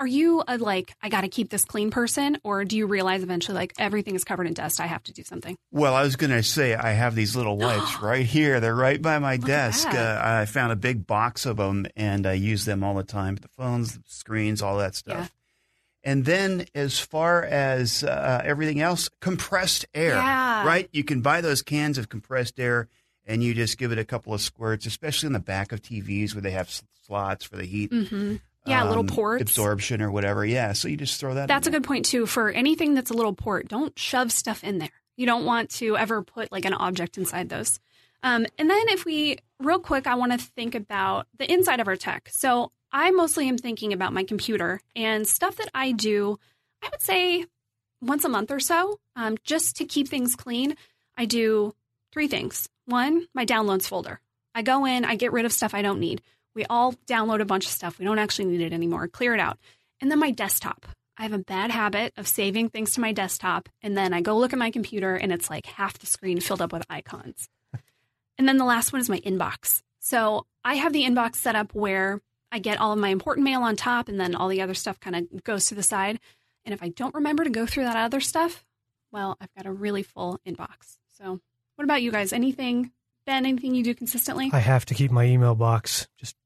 Are 0.00 0.06
you 0.06 0.44
a 0.46 0.58
like 0.58 0.94
I 1.02 1.08
got 1.08 1.22
to 1.22 1.28
keep 1.28 1.50
this 1.50 1.64
clean 1.64 1.90
person, 1.90 2.38
or 2.44 2.64
do 2.64 2.76
you 2.76 2.86
realize 2.86 3.24
eventually 3.24 3.56
like 3.56 3.72
everything 3.78 4.14
is 4.14 4.22
covered 4.22 4.46
in 4.46 4.54
dust? 4.54 4.78
I 4.78 4.86
have 4.86 5.02
to 5.04 5.12
do 5.12 5.24
something. 5.24 5.56
Well, 5.72 5.92
I 5.92 6.02
was 6.02 6.14
going 6.14 6.30
to 6.30 6.42
say 6.44 6.74
I 6.76 6.92
have 6.92 7.16
these 7.16 7.34
little 7.34 7.56
wipes 7.58 8.00
right 8.00 8.24
here. 8.24 8.60
They're 8.60 8.76
right 8.76 9.02
by 9.02 9.18
my 9.18 9.36
Look 9.36 9.46
desk. 9.46 9.88
Uh. 9.88 10.20
I 10.22 10.44
found 10.44 10.70
a 10.72 10.76
big 10.76 11.04
box 11.04 11.46
of 11.46 11.56
them, 11.56 11.86
and 11.96 12.28
I 12.28 12.34
use 12.34 12.64
them 12.64 12.84
all 12.84 12.94
the 12.94 13.02
time. 13.02 13.36
The 13.36 13.48
phones, 13.48 13.94
the 13.94 14.02
screens, 14.06 14.62
all 14.62 14.78
that 14.78 14.94
stuff. 14.94 15.16
Yeah. 15.16 15.37
And 16.04 16.24
then, 16.24 16.66
as 16.74 16.98
far 16.98 17.42
as 17.44 18.04
uh, 18.04 18.40
everything 18.44 18.80
else, 18.80 19.08
compressed 19.20 19.86
air. 19.94 20.14
Yeah. 20.14 20.66
Right? 20.66 20.88
You 20.92 21.04
can 21.04 21.20
buy 21.20 21.40
those 21.40 21.62
cans 21.62 21.98
of 21.98 22.08
compressed 22.08 22.58
air, 22.60 22.88
and 23.26 23.42
you 23.42 23.52
just 23.52 23.78
give 23.78 23.92
it 23.92 23.98
a 23.98 24.04
couple 24.04 24.32
of 24.32 24.40
squirts, 24.40 24.86
especially 24.86 25.26
in 25.26 25.32
the 25.32 25.40
back 25.40 25.72
of 25.72 25.82
TVs 25.82 26.34
where 26.34 26.42
they 26.42 26.52
have 26.52 26.70
slots 27.04 27.44
for 27.44 27.56
the 27.56 27.64
heat. 27.64 27.90
Mm-hmm. 27.90 28.36
Yeah, 28.66 28.84
little 28.84 29.00
um, 29.00 29.06
ports. 29.06 29.42
absorption 29.42 30.02
or 30.02 30.10
whatever. 30.10 30.44
Yeah, 30.44 30.72
so 30.72 30.88
you 30.88 30.96
just 30.96 31.18
throw 31.18 31.34
that. 31.34 31.48
That's 31.48 31.66
a 31.66 31.70
there. 31.70 31.80
good 31.80 31.86
point 31.86 32.04
too. 32.04 32.26
For 32.26 32.50
anything 32.50 32.94
that's 32.94 33.10
a 33.10 33.14
little 33.14 33.32
port, 33.32 33.68
don't 33.68 33.98
shove 33.98 34.30
stuff 34.30 34.62
in 34.62 34.78
there. 34.78 34.90
You 35.16 35.26
don't 35.26 35.44
want 35.44 35.70
to 35.70 35.96
ever 35.96 36.22
put 36.22 36.52
like 36.52 36.64
an 36.64 36.74
object 36.74 37.18
inside 37.18 37.48
those. 37.48 37.80
Um, 38.22 38.46
and 38.58 38.68
then 38.68 38.88
if 38.88 39.04
we 39.04 39.38
real 39.58 39.78
quick, 39.78 40.06
I 40.06 40.14
want 40.16 40.32
to 40.32 40.38
think 40.38 40.74
about 40.74 41.26
the 41.38 41.50
inside 41.50 41.80
of 41.80 41.88
our 41.88 41.96
tech. 41.96 42.28
So 42.30 42.72
I 42.92 43.10
mostly 43.10 43.48
am 43.48 43.58
thinking 43.58 43.92
about 43.92 44.12
my 44.12 44.24
computer 44.24 44.80
and 44.96 45.26
stuff 45.26 45.56
that 45.56 45.70
I 45.74 45.92
do. 45.92 46.38
I 46.82 46.88
would 46.90 47.02
say 47.02 47.46
once 48.00 48.24
a 48.24 48.28
month 48.28 48.50
or 48.50 48.60
so, 48.60 48.98
um, 49.16 49.36
just 49.44 49.76
to 49.76 49.84
keep 49.84 50.08
things 50.08 50.36
clean. 50.36 50.76
I 51.16 51.24
do 51.24 51.74
three 52.12 52.28
things. 52.28 52.68
One, 52.86 53.26
my 53.34 53.44
downloads 53.44 53.86
folder. 53.86 54.20
I 54.54 54.62
go 54.62 54.84
in, 54.86 55.04
I 55.04 55.16
get 55.16 55.32
rid 55.32 55.44
of 55.44 55.52
stuff 55.52 55.74
I 55.74 55.82
don't 55.82 56.00
need. 56.00 56.22
We 56.54 56.64
all 56.64 56.94
download 57.06 57.40
a 57.40 57.44
bunch 57.44 57.66
of 57.66 57.72
stuff. 57.72 57.98
We 57.98 58.04
don't 58.04 58.18
actually 58.18 58.46
need 58.46 58.62
it 58.62 58.72
anymore. 58.72 59.08
Clear 59.08 59.34
it 59.34 59.40
out. 59.40 59.58
And 60.00 60.10
then 60.10 60.18
my 60.18 60.30
desktop. 60.30 60.86
I 61.16 61.22
have 61.22 61.32
a 61.32 61.38
bad 61.38 61.72
habit 61.72 62.12
of 62.16 62.28
saving 62.28 62.70
things 62.70 62.92
to 62.92 63.00
my 63.00 63.12
desktop, 63.12 63.68
and 63.82 63.96
then 63.96 64.14
I 64.14 64.20
go 64.20 64.38
look 64.38 64.52
at 64.52 64.58
my 64.58 64.70
computer, 64.70 65.16
and 65.16 65.32
it's 65.32 65.50
like 65.50 65.66
half 65.66 65.98
the 65.98 66.06
screen 66.06 66.40
filled 66.40 66.62
up 66.62 66.72
with 66.72 66.86
icons. 66.88 67.48
and 68.38 68.48
then 68.48 68.56
the 68.56 68.64
last 68.64 68.92
one 68.92 69.00
is 69.00 69.08
my 69.08 69.18
inbox. 69.20 69.82
So 69.98 70.46
I 70.64 70.74
have 70.74 70.92
the 70.92 71.02
inbox 71.02 71.36
set 71.36 71.56
up 71.56 71.74
where 71.74 72.20
I 72.50 72.58
get 72.58 72.80
all 72.80 72.92
of 72.92 72.98
my 72.98 73.08
important 73.08 73.44
mail 73.44 73.62
on 73.62 73.76
top, 73.76 74.08
and 74.08 74.18
then 74.18 74.34
all 74.34 74.48
the 74.48 74.62
other 74.62 74.74
stuff 74.74 75.00
kind 75.00 75.16
of 75.16 75.44
goes 75.44 75.66
to 75.66 75.74
the 75.74 75.82
side. 75.82 76.18
And 76.64 76.72
if 76.72 76.82
I 76.82 76.88
don't 76.88 77.14
remember 77.14 77.44
to 77.44 77.50
go 77.50 77.66
through 77.66 77.84
that 77.84 77.96
other 77.96 78.20
stuff, 78.20 78.64
well, 79.12 79.36
I've 79.40 79.54
got 79.54 79.66
a 79.66 79.72
really 79.72 80.02
full 80.02 80.38
inbox. 80.46 80.98
So, 81.16 81.40
what 81.76 81.84
about 81.84 82.02
you 82.02 82.10
guys? 82.10 82.32
Anything, 82.32 82.92
Ben? 83.26 83.46
Anything 83.46 83.74
you 83.74 83.84
do 83.84 83.94
consistently? 83.94 84.50
I 84.52 84.58
have 84.58 84.86
to 84.86 84.94
keep 84.94 85.10
my 85.10 85.24
email 85.24 85.54
box 85.54 86.08
just 86.16 86.36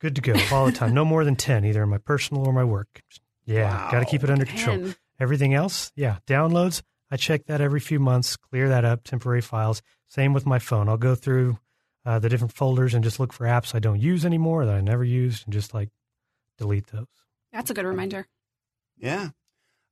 good 0.00 0.14
to 0.16 0.20
go 0.20 0.34
all 0.50 0.66
the 0.66 0.72
time. 0.72 0.94
no 0.94 1.04
more 1.04 1.24
than 1.24 1.36
10, 1.36 1.64
either 1.64 1.82
in 1.82 1.88
my 1.88 1.98
personal 1.98 2.46
or 2.46 2.52
my 2.52 2.64
work. 2.64 3.02
Yeah, 3.44 3.88
got 3.90 4.00
to 4.00 4.06
keep 4.06 4.24
it 4.24 4.30
under 4.30 4.44
control. 4.44 4.92
Everything 5.20 5.54
else, 5.54 5.92
yeah, 5.94 6.18
downloads, 6.26 6.82
I 7.10 7.16
check 7.16 7.44
that 7.46 7.60
every 7.60 7.78
few 7.78 8.00
months, 8.00 8.36
clear 8.36 8.68
that 8.70 8.84
up, 8.84 9.04
temporary 9.04 9.42
files. 9.42 9.82
Same 10.08 10.32
with 10.32 10.46
my 10.46 10.58
phone. 10.58 10.88
I'll 10.88 10.96
go 10.96 11.14
through 11.14 11.58
uh, 12.04 12.18
the 12.18 12.28
different 12.28 12.52
folders 12.52 12.94
and 12.94 13.04
just 13.04 13.20
look 13.20 13.32
for 13.32 13.46
apps 13.46 13.74
I 13.74 13.78
don't 13.78 14.00
use 14.00 14.24
anymore 14.24 14.66
that 14.66 14.74
I 14.74 14.80
never 14.80 15.04
used 15.04 15.44
and 15.46 15.52
just 15.52 15.72
like 15.74 15.88
delete 16.58 16.88
those. 16.88 17.06
That's 17.52 17.70
a 17.70 17.74
good 17.74 17.84
reminder. 17.86 18.26
Yeah. 18.98 19.30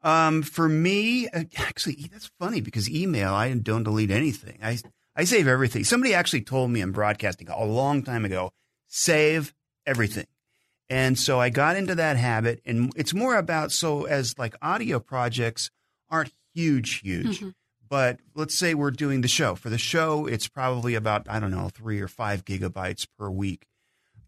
Um, 0.02 0.42
for 0.42 0.68
me, 0.68 1.28
uh, 1.28 1.44
actually, 1.56 2.08
that's 2.10 2.30
funny 2.38 2.60
because 2.60 2.88
email, 2.88 3.34
I 3.34 3.52
don't 3.54 3.82
delete 3.82 4.10
anything. 4.10 4.58
I, 4.62 4.78
I 5.14 5.24
save 5.24 5.46
everything. 5.46 5.84
Somebody 5.84 6.14
actually 6.14 6.42
told 6.42 6.70
me 6.70 6.80
in 6.80 6.92
broadcasting 6.92 7.48
a 7.48 7.64
long 7.64 8.02
time 8.02 8.24
ago, 8.24 8.50
save 8.88 9.52
everything. 9.86 10.26
And 10.88 11.18
so 11.18 11.38
I 11.38 11.50
got 11.50 11.76
into 11.76 11.94
that 11.96 12.16
habit 12.16 12.60
and 12.64 12.90
it's 12.96 13.14
more 13.14 13.36
about, 13.36 13.72
so 13.72 14.04
as 14.04 14.36
like 14.38 14.54
audio 14.62 14.98
projects 15.00 15.70
aren't 16.08 16.32
huge, 16.54 17.00
huge, 17.00 17.40
Mhm. 17.40 17.54
But 17.90 18.20
let's 18.36 18.54
say 18.54 18.72
we're 18.72 18.92
doing 18.92 19.20
the 19.20 19.28
show. 19.28 19.56
For 19.56 19.68
the 19.68 19.76
show, 19.76 20.24
it's 20.26 20.46
probably 20.46 20.94
about, 20.94 21.28
I 21.28 21.40
don't 21.40 21.50
know, 21.50 21.68
three 21.68 22.00
or 22.00 22.08
five 22.08 22.44
gigabytes 22.44 23.06
per 23.18 23.28
week. 23.28 23.66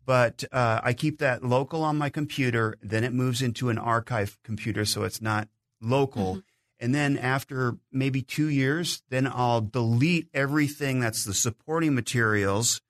But 0.04 0.42
uh, 0.50 0.80
I 0.82 0.92
keep 0.92 1.20
that 1.20 1.44
local 1.44 1.84
on 1.84 1.96
my 1.96 2.10
computer. 2.10 2.74
Then 2.82 3.04
it 3.04 3.12
moves 3.12 3.40
into 3.40 3.68
an 3.68 3.78
archive 3.78 4.36
computer, 4.42 4.84
so 4.84 5.04
it's 5.04 5.22
not 5.22 5.48
local. 5.80 6.42
And 6.80 6.92
then 6.92 7.16
after 7.16 7.76
maybe 7.92 8.20
two 8.20 8.48
years, 8.48 9.04
then 9.10 9.28
I'll 9.32 9.60
delete 9.60 10.28
everything 10.34 10.98
that's 10.98 11.22
the 11.24 11.32
supporting 11.32 11.94
materials 11.94 12.80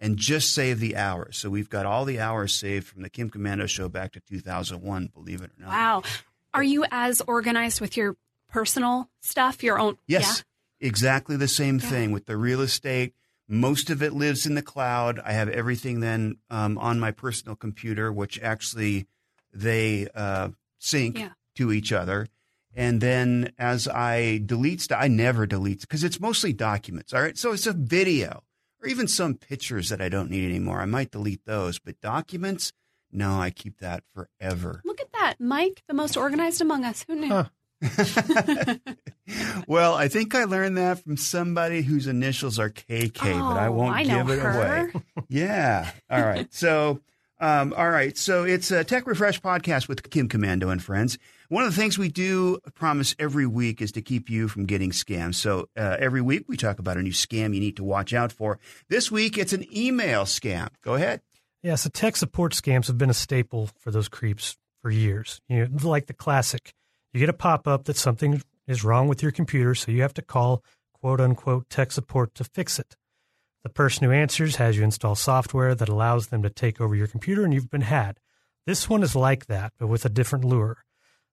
and 0.00 0.16
just 0.16 0.54
save 0.54 0.80
the 0.80 0.96
hours. 0.96 1.36
So 1.36 1.50
we've 1.50 1.68
got 1.68 1.84
all 1.84 2.06
the 2.06 2.18
hours 2.18 2.54
saved 2.54 2.86
from 2.86 3.02
the 3.02 3.10
Kim 3.10 3.28
Komando 3.28 3.68
show 3.68 3.90
back 3.90 4.12
to 4.12 4.20
2001, 4.20 5.10
believe 5.12 5.42
it 5.42 5.50
or 5.50 5.62
not. 5.62 5.68
Wow. 5.68 6.02
Are 6.54 6.62
you 6.62 6.86
as 6.90 7.20
organized 7.20 7.82
with 7.82 7.98
your 7.98 8.16
personal 8.52 9.10
stuff, 9.20 9.62
your 9.62 9.78
own? 9.78 9.98
Yes, 10.06 10.44
exactly 10.80 11.36
the 11.36 11.48
same 11.48 11.78
Yeah. 11.80 11.88
thing 11.90 12.12
with 12.12 12.26
the 12.26 12.36
real 12.36 12.60
estate. 12.60 13.14
Most 13.48 13.90
of 13.90 14.02
it 14.02 14.12
lives 14.12 14.46
in 14.46 14.54
the 14.54 14.62
cloud. 14.62 15.18
I 15.24 15.32
have 15.32 15.48
everything 15.48 16.00
then 16.00 16.36
um, 16.50 16.78
on 16.78 17.00
my 17.00 17.10
personal 17.10 17.56
computer, 17.56 18.12
which 18.12 18.40
actually 18.40 19.06
they 19.52 20.08
uh, 20.14 20.50
sync 20.78 21.18
Yeah. 21.18 21.30
to 21.56 21.72
each 21.72 21.92
other. 21.92 22.28
And 22.74 23.00
then 23.02 23.52
as 23.58 23.86
I 23.88 24.40
delete 24.46 24.80
stuff, 24.80 24.98
I 25.02 25.08
never 25.08 25.44
delete 25.46 25.82
because 25.82 26.02
it's 26.04 26.20
mostly 26.20 26.52
documents. 26.54 27.12
All 27.12 27.20
right. 27.20 27.36
So 27.36 27.52
it's 27.52 27.66
a 27.66 27.74
video 27.74 28.42
or 28.82 28.88
even 28.88 29.06
some 29.08 29.34
pictures 29.34 29.90
that 29.90 30.00
I 30.00 30.08
don't 30.08 30.30
need 30.30 30.48
anymore. 30.48 30.80
I 30.80 30.86
might 30.86 31.10
delete 31.10 31.44
those, 31.44 31.78
but 31.78 32.00
documents, 32.00 32.72
no, 33.10 33.38
I 33.38 33.50
keep 33.50 33.78
that 33.80 34.04
forever. 34.14 34.80
Look 34.86 35.02
at 35.02 35.12
that. 35.12 35.34
Mike, 35.38 35.82
the 35.86 35.92
most 35.94 36.16
organized 36.16 36.62
among 36.62 36.84
us. 36.86 37.04
Who 37.06 37.14
knew? 37.16 37.28
Huh. 37.28 37.44
well, 39.66 39.94
I 39.94 40.08
think 40.08 40.34
I 40.34 40.44
learned 40.44 40.76
that 40.78 41.02
from 41.02 41.16
somebody 41.16 41.82
whose 41.82 42.06
initials 42.06 42.58
are 42.58 42.70
KK, 42.70 43.14
but 43.20 43.56
I 43.58 43.66
Oh, 43.68 43.72
won't 43.72 43.94
I 43.96 44.04
give 44.04 44.28
it 44.30 44.38
her. 44.38 44.50
away. 44.88 44.92
Yeah. 45.28 45.90
All 46.10 46.22
right. 46.22 46.52
So, 46.52 47.00
um, 47.40 47.72
all 47.76 47.90
right. 47.90 48.16
So 48.16 48.44
it's 48.44 48.70
a 48.70 48.84
Tech 48.84 49.06
Refresh 49.06 49.40
podcast 49.40 49.88
with 49.88 50.08
Kim 50.10 50.28
Komando 50.28 50.70
and 50.70 50.82
friends. 50.82 51.18
One 51.48 51.64
of 51.64 51.74
the 51.74 51.80
things 51.80 51.98
we 51.98 52.08
do 52.08 52.58
promise 52.74 53.14
every 53.18 53.46
week 53.46 53.82
is 53.82 53.92
to 53.92 54.02
keep 54.02 54.30
you 54.30 54.48
from 54.48 54.64
getting 54.64 54.90
scammed. 54.90 55.34
So 55.34 55.68
uh, 55.76 55.96
every 55.98 56.20
week 56.22 56.44
we 56.48 56.56
talk 56.56 56.78
about 56.78 56.96
a 56.96 57.02
new 57.02 57.12
scam 57.12 57.52
you 57.54 57.60
need 57.60 57.76
to 57.76 57.84
watch 57.84 58.14
out 58.14 58.32
for. 58.32 58.58
This 58.88 59.10
week 59.10 59.36
it's 59.36 59.52
an 59.52 59.66
email 59.76 60.22
scam. 60.22 60.68
Go 60.82 60.94
ahead. 60.94 61.20
Yeah, 61.62 61.76
so 61.76 61.90
tech 61.90 62.16
support 62.16 62.52
scams 62.54 62.88
have 62.88 62.98
been 62.98 63.10
a 63.10 63.14
staple 63.14 63.70
for 63.78 63.90
those 63.90 64.08
creeps 64.08 64.56
for 64.80 64.90
years. 64.90 65.40
You 65.48 65.68
know, 65.68 65.88
like 65.88 66.06
the 66.06 66.14
classic. 66.14 66.74
You 67.12 67.20
get 67.20 67.28
a 67.28 67.34
pop 67.34 67.68
up 67.68 67.84
that 67.84 67.96
something 67.96 68.42
is 68.66 68.84
wrong 68.84 69.08
with 69.08 69.22
your 69.22 69.32
computer, 69.32 69.74
so 69.74 69.92
you 69.92 70.02
have 70.02 70.14
to 70.14 70.22
call 70.22 70.64
quote 70.94 71.20
unquote 71.20 71.68
tech 71.68 71.92
support 71.92 72.34
to 72.36 72.44
fix 72.44 72.78
it. 72.78 72.96
The 73.64 73.68
person 73.68 74.04
who 74.04 74.12
answers 74.12 74.56
has 74.56 74.76
you 74.76 74.82
install 74.82 75.14
software 75.14 75.74
that 75.74 75.88
allows 75.88 76.28
them 76.28 76.42
to 76.42 76.50
take 76.50 76.80
over 76.80 76.94
your 76.94 77.06
computer 77.06 77.44
and 77.44 77.52
you've 77.52 77.70
been 77.70 77.82
had. 77.82 78.18
This 78.66 78.88
one 78.88 79.02
is 79.02 79.14
like 79.14 79.46
that, 79.46 79.72
but 79.78 79.88
with 79.88 80.04
a 80.04 80.08
different 80.08 80.44
lure. 80.44 80.84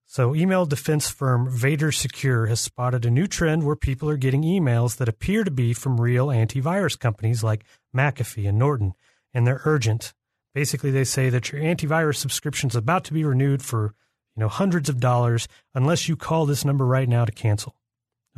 So, 0.06 0.34
email 0.34 0.66
defense 0.66 1.08
firm 1.08 1.48
Vade 1.48 1.94
Secure 1.94 2.46
has 2.46 2.60
spotted 2.60 3.04
a 3.04 3.10
new 3.10 3.28
trend 3.28 3.64
where 3.64 3.76
people 3.76 4.10
are 4.10 4.16
getting 4.16 4.42
emails 4.42 4.96
that 4.96 5.08
appear 5.08 5.44
to 5.44 5.52
be 5.52 5.72
from 5.72 6.00
real 6.00 6.26
antivirus 6.26 6.98
companies 6.98 7.44
like 7.44 7.64
McAfee 7.96 8.48
and 8.48 8.58
Norton, 8.58 8.94
and 9.32 9.46
they're 9.46 9.62
urgent. 9.64 10.12
Basically, 10.52 10.90
they 10.90 11.04
say 11.04 11.30
that 11.30 11.52
your 11.52 11.62
antivirus 11.62 12.16
subscription 12.16 12.70
is 12.70 12.74
about 12.74 13.04
to 13.04 13.12
be 13.12 13.22
renewed 13.22 13.62
for, 13.62 13.94
you 14.40 14.46
know, 14.46 14.48
hundreds 14.48 14.88
of 14.88 15.00
dollars 15.00 15.46
unless 15.74 16.08
you 16.08 16.16
call 16.16 16.46
this 16.46 16.64
number 16.64 16.86
right 16.86 17.10
now 17.10 17.26
to 17.26 17.32
cancel. 17.32 17.76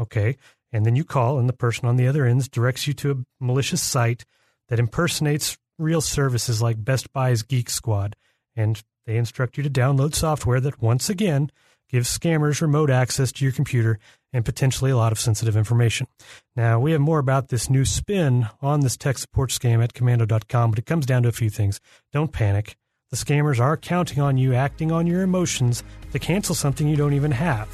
Okay, 0.00 0.36
and 0.72 0.84
then 0.84 0.96
you 0.96 1.04
call, 1.04 1.38
and 1.38 1.48
the 1.48 1.52
person 1.52 1.86
on 1.86 1.94
the 1.94 2.08
other 2.08 2.24
end 2.24 2.50
directs 2.50 2.88
you 2.88 2.92
to 2.94 3.12
a 3.12 3.44
malicious 3.44 3.80
site 3.80 4.24
that 4.68 4.80
impersonates 4.80 5.56
real 5.78 6.00
services 6.00 6.60
like 6.60 6.84
Best 6.84 7.12
Buy's 7.12 7.42
Geek 7.42 7.70
Squad, 7.70 8.16
and 8.56 8.82
they 9.06 9.16
instruct 9.16 9.56
you 9.56 9.62
to 9.62 9.70
download 9.70 10.16
software 10.16 10.60
that 10.60 10.82
once 10.82 11.08
again 11.08 11.52
gives 11.88 12.18
scammers 12.18 12.60
remote 12.60 12.90
access 12.90 13.30
to 13.30 13.44
your 13.44 13.52
computer 13.52 14.00
and 14.32 14.44
potentially 14.44 14.90
a 14.90 14.96
lot 14.96 15.12
of 15.12 15.20
sensitive 15.20 15.56
information. 15.56 16.08
Now, 16.56 16.80
we 16.80 16.90
have 16.90 17.00
more 17.00 17.20
about 17.20 17.46
this 17.46 17.70
new 17.70 17.84
spin 17.84 18.48
on 18.60 18.80
this 18.80 18.96
tech 18.96 19.18
support 19.18 19.50
scam 19.50 19.84
at 19.84 19.94
komando.com, 19.94 20.70
but 20.70 20.80
it 20.80 20.86
comes 20.86 21.06
down 21.06 21.22
to 21.22 21.28
a 21.28 21.32
few 21.32 21.48
things. 21.48 21.78
Don't 22.12 22.32
panic. 22.32 22.76
The 23.12 23.18
scammers 23.18 23.60
are 23.60 23.76
counting 23.76 24.20
on 24.20 24.38
you 24.38 24.54
acting 24.54 24.90
on 24.90 25.06
your 25.06 25.20
emotions 25.20 25.84
to 26.12 26.18
cancel 26.18 26.54
something 26.54 26.88
you 26.88 26.96
don't 26.96 27.12
even 27.12 27.30
have. 27.30 27.68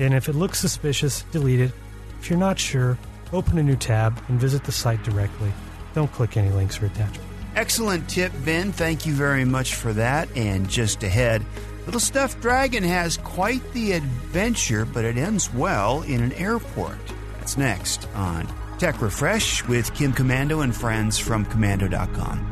And 0.00 0.12
if 0.12 0.28
it 0.28 0.34
looks 0.34 0.58
suspicious, 0.58 1.22
delete 1.30 1.60
it. 1.60 1.70
If 2.18 2.28
you're 2.28 2.38
not 2.38 2.58
sure, 2.58 2.98
open 3.32 3.58
a 3.58 3.62
new 3.62 3.76
tab 3.76 4.20
and 4.26 4.40
visit 4.40 4.64
the 4.64 4.72
site 4.72 5.00
directly. 5.04 5.52
Don't 5.94 6.10
click 6.10 6.36
any 6.36 6.50
links 6.50 6.82
or 6.82 6.86
attachments. 6.86 7.20
Excellent 7.54 8.08
tip, 8.10 8.32
Ben. 8.44 8.72
Thank 8.72 9.06
you 9.06 9.12
very 9.12 9.44
much 9.44 9.76
for 9.76 9.92
that. 9.92 10.28
And 10.36 10.68
just 10.68 11.04
ahead, 11.04 11.46
Little 11.86 12.00
Stuffed 12.00 12.40
Dragon 12.40 12.82
has 12.82 13.18
quite 13.18 13.62
the 13.74 13.92
adventure, 13.92 14.84
but 14.84 15.04
it 15.04 15.16
ends 15.16 15.54
well 15.54 16.02
in 16.02 16.20
an 16.20 16.32
airport. 16.32 16.98
That's 17.38 17.56
next 17.56 18.08
on 18.16 18.48
Tech 18.78 19.00
Refresh 19.00 19.64
with 19.68 19.94
Kim 19.94 20.12
Komando 20.12 20.64
and 20.64 20.74
friends 20.74 21.20
from 21.20 21.46
Komando.com. 21.46 22.51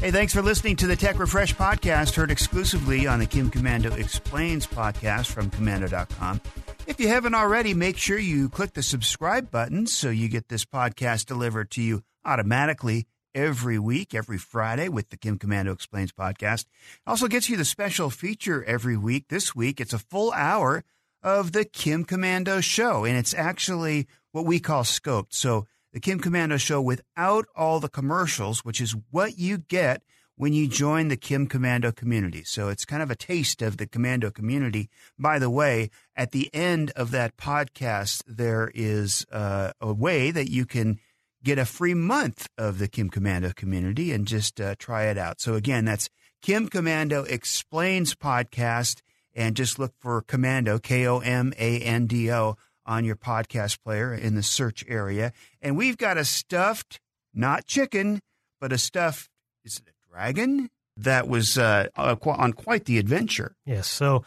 Hey, 0.00 0.12
thanks 0.12 0.32
for 0.32 0.42
listening 0.42 0.76
to 0.76 0.86
the 0.86 0.94
Tech 0.94 1.18
Refresh 1.18 1.56
podcast, 1.56 2.14
heard 2.14 2.30
exclusively 2.30 3.08
on 3.08 3.18
the 3.18 3.26
Kim 3.26 3.50
Komando 3.50 3.98
Explains 3.98 4.64
podcast 4.64 5.26
from 5.26 5.50
Komando.com. 5.50 6.40
If 6.86 7.00
you 7.00 7.08
haven't 7.08 7.34
already, 7.34 7.74
make 7.74 7.96
sure 7.98 8.16
you 8.16 8.48
click 8.48 8.74
the 8.74 8.82
subscribe 8.84 9.50
button 9.50 9.88
so 9.88 10.08
you 10.08 10.28
get 10.28 10.48
this 10.50 10.64
podcast 10.64 11.26
delivered 11.26 11.72
to 11.72 11.82
you 11.82 12.04
automatically 12.24 13.08
every 13.34 13.80
week, 13.80 14.14
every 14.14 14.38
Friday 14.38 14.88
with 14.88 15.08
the 15.10 15.16
Kim 15.16 15.36
Komando 15.36 15.72
Explains 15.72 16.12
podcast. 16.12 16.60
It 16.60 17.08
also 17.08 17.26
gets 17.26 17.48
you 17.50 17.56
the 17.56 17.64
special 17.64 18.08
feature 18.08 18.62
every 18.62 18.96
week. 18.96 19.24
This 19.28 19.52
week, 19.52 19.80
it's 19.80 19.92
a 19.92 19.98
full 19.98 20.30
hour 20.30 20.84
of 21.24 21.50
the 21.50 21.64
Kim 21.64 22.04
Komando 22.04 22.62
show, 22.62 23.04
and 23.04 23.16
it's 23.18 23.34
actually 23.34 24.06
what 24.30 24.46
we 24.46 24.60
call 24.60 24.84
scoped. 24.84 25.32
So 25.32 25.66
the 25.98 26.10
Kim 26.10 26.20
Komando 26.20 26.60
show 26.60 26.80
without 26.80 27.46
all 27.56 27.80
the 27.80 27.88
commercials, 27.88 28.64
which 28.64 28.80
is 28.80 28.94
what 29.10 29.36
you 29.36 29.58
get 29.58 30.00
when 30.36 30.52
you 30.52 30.68
join 30.68 31.08
the 31.08 31.16
Kim 31.16 31.48
Komando 31.48 31.92
community. 31.92 32.44
So 32.44 32.68
it's 32.68 32.84
kind 32.84 33.02
of 33.02 33.10
a 33.10 33.16
taste 33.16 33.62
of 33.62 33.78
the 33.78 33.86
Komando 33.88 34.32
community. 34.32 34.90
By 35.18 35.40
the 35.40 35.50
way, 35.50 35.90
at 36.14 36.30
the 36.30 36.54
end 36.54 36.92
of 36.94 37.10
that 37.10 37.36
podcast, 37.36 38.22
there 38.28 38.70
is 38.76 39.26
uh, 39.32 39.72
a 39.80 39.92
way 39.92 40.30
that 40.30 40.48
you 40.48 40.66
can 40.66 41.00
get 41.42 41.58
a 41.58 41.64
free 41.64 41.94
month 41.94 42.46
of 42.56 42.78
the 42.78 42.86
Kim 42.86 43.10
Komando 43.10 43.52
community 43.52 44.12
and 44.12 44.24
just 44.24 44.60
uh, 44.60 44.76
try 44.78 45.06
it 45.06 45.18
out. 45.18 45.40
So 45.40 45.54
again, 45.54 45.84
that's 45.84 46.08
Kim 46.42 46.68
Komando 46.68 47.28
Explains 47.28 48.14
podcast 48.14 49.00
and 49.34 49.56
just 49.56 49.80
look 49.80 49.94
for 49.98 50.22
Komando, 50.22 50.80
K 50.80 51.08
O 51.08 51.18
M 51.18 51.52
A 51.58 51.80
N 51.80 52.06
D 52.06 52.30
O 52.30 52.56
on 52.88 53.04
your 53.04 53.14
podcast 53.14 53.82
player 53.84 54.12
in 54.12 54.34
the 54.34 54.42
search 54.42 54.84
area. 54.88 55.32
And 55.60 55.76
we've 55.76 55.98
got 55.98 56.16
a 56.16 56.24
stuffed, 56.24 56.98
not 57.34 57.66
chicken, 57.66 58.20
but 58.60 58.72
a 58.72 58.78
stuffed, 58.78 59.28
is 59.64 59.76
it 59.76 59.88
a 59.88 60.10
dragon? 60.10 60.70
That 60.96 61.28
was 61.28 61.56
uh, 61.58 61.88
on 61.96 62.54
quite 62.54 62.86
the 62.86 62.98
adventure. 62.98 63.54
Yes. 63.64 63.86
So 63.86 64.24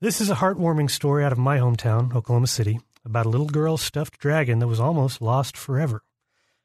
this 0.00 0.20
is 0.20 0.30
a 0.30 0.36
heartwarming 0.36 0.90
story 0.90 1.24
out 1.24 1.32
of 1.32 1.38
my 1.38 1.58
hometown, 1.58 2.14
Oklahoma 2.14 2.46
City, 2.46 2.80
about 3.04 3.26
a 3.26 3.28
little 3.28 3.48
girl 3.48 3.76
stuffed 3.76 4.18
dragon 4.18 4.60
that 4.60 4.68
was 4.68 4.80
almost 4.80 5.20
lost 5.20 5.56
forever. 5.56 6.02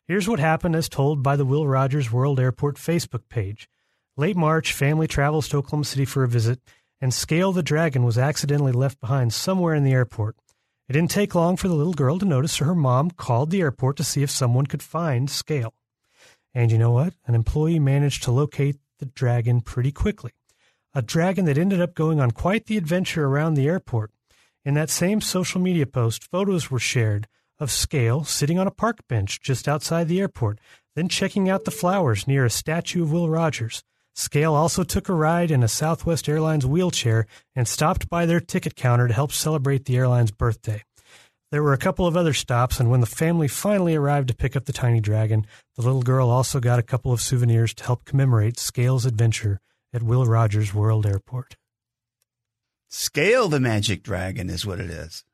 Here's 0.07 0.29
what 0.29 0.39
happened 0.39 0.75
as 0.75 0.87
told 0.87 1.23
by 1.23 1.35
the 1.35 1.45
Will 1.45 1.67
Rogers 1.67 2.11
World 2.11 2.39
Airport 2.39 2.75
Facebook 2.75 3.27
page. 3.27 3.67
Late 4.15 4.37
March, 4.37 4.71
family 4.71 5.07
travels 5.07 5.49
to 5.49 5.57
Oklahoma 5.57 5.83
City 5.83 6.05
for 6.05 6.23
a 6.23 6.27
visit, 6.27 6.61
and 7.01 7.13
Scale 7.13 7.51
the 7.51 7.63
dragon 7.63 8.03
was 8.03 8.17
accidentally 8.17 8.71
left 8.71 9.01
behind 9.01 9.33
somewhere 9.33 9.73
in 9.73 9.83
the 9.83 9.91
airport. 9.91 10.37
It 10.87 10.93
didn't 10.93 11.11
take 11.11 11.33
long 11.33 11.57
for 11.57 11.67
the 11.67 11.73
little 11.73 11.93
girl 11.93 12.19
to 12.19 12.25
notice, 12.25 12.53
so 12.53 12.65
her 12.65 12.75
mom 12.75 13.09
called 13.09 13.49
the 13.49 13.61
airport 13.61 13.97
to 13.97 14.03
see 14.03 14.21
if 14.21 14.29
someone 14.29 14.67
could 14.67 14.83
find 14.83 15.29
Scale. 15.29 15.73
And 16.53 16.71
you 16.71 16.77
know 16.77 16.91
what? 16.91 17.13
An 17.25 17.33
employee 17.33 17.79
managed 17.79 18.23
to 18.23 18.31
locate 18.31 18.77
the 18.99 19.05
dragon 19.05 19.61
pretty 19.61 19.91
quickly. 19.91 20.31
A 20.93 21.01
dragon 21.01 21.45
that 21.45 21.57
ended 21.57 21.81
up 21.81 21.95
going 21.95 22.19
on 22.19 22.31
quite 22.31 22.67
the 22.67 22.77
adventure 22.77 23.25
around 23.25 23.55
the 23.55 23.67
airport. 23.67 24.11
In 24.63 24.75
that 24.75 24.89
same 24.89 25.21
social 25.21 25.59
media 25.59 25.85
post, 25.85 26.23
photos 26.23 26.71
were 26.71 26.79
shared 26.79 27.27
of 27.59 27.71
Scale 27.71 28.23
sitting 28.23 28.59
on 28.59 28.67
a 28.67 28.71
park 28.71 29.07
bench 29.07 29.41
just 29.41 29.67
outside 29.67 30.07
the 30.07 30.19
airport, 30.19 30.59
then 30.95 31.09
checking 31.09 31.49
out 31.49 31.65
the 31.65 31.71
flowers 31.71 32.27
near 32.27 32.45
a 32.45 32.49
statue 32.49 33.03
of 33.03 33.11
Will 33.11 33.29
Rogers. 33.29 33.83
Scale 34.15 34.53
also 34.53 34.83
took 34.83 35.09
a 35.09 35.13
ride 35.13 35.51
in 35.51 35.61
a 35.61 35.67
Southwest 35.67 36.29
Airlines 36.29 36.65
wheelchair 36.65 37.27
and 37.53 37.67
stopped 37.67 38.09
by 38.09 38.25
their 38.25 38.39
ticket 38.39 38.75
counter 38.75 39.09
to 39.09 39.13
help 39.13 39.33
celebrate 39.33 39.83
the 39.83 39.97
airline's 39.97 40.31
birthday. 40.31 40.83
There 41.51 41.61
were 41.61 41.73
a 41.73 41.77
couple 41.77 42.07
of 42.07 42.15
other 42.15 42.33
stops, 42.33 42.79
and 42.79 42.89
when 42.89 43.01
the 43.01 43.05
family 43.05 43.49
finally 43.49 43.93
arrived 43.93 44.29
to 44.29 44.35
pick 44.35 44.55
up 44.55 44.65
the 44.65 44.73
tiny 44.73 45.01
dragon, 45.01 45.45
the 45.75 45.81
little 45.81 46.01
girl 46.01 46.29
also 46.29 46.61
got 46.61 46.79
a 46.79 46.83
couple 46.83 47.11
of 47.11 47.19
souvenirs 47.19 47.73
to 47.75 47.83
help 47.83 48.05
commemorate 48.05 48.57
Scale's 48.57 49.05
adventure 49.05 49.59
at 49.93 50.01
Will 50.01 50.25
Rogers 50.25 50.73
World 50.73 51.05
Airport. 51.05 51.57
Scale 52.89 53.49
the 53.49 53.59
magic 53.59 54.01
dragon 54.01 54.49
is 54.49 54.65
what 54.65 54.79
it 54.79 54.89
is. 54.89 55.25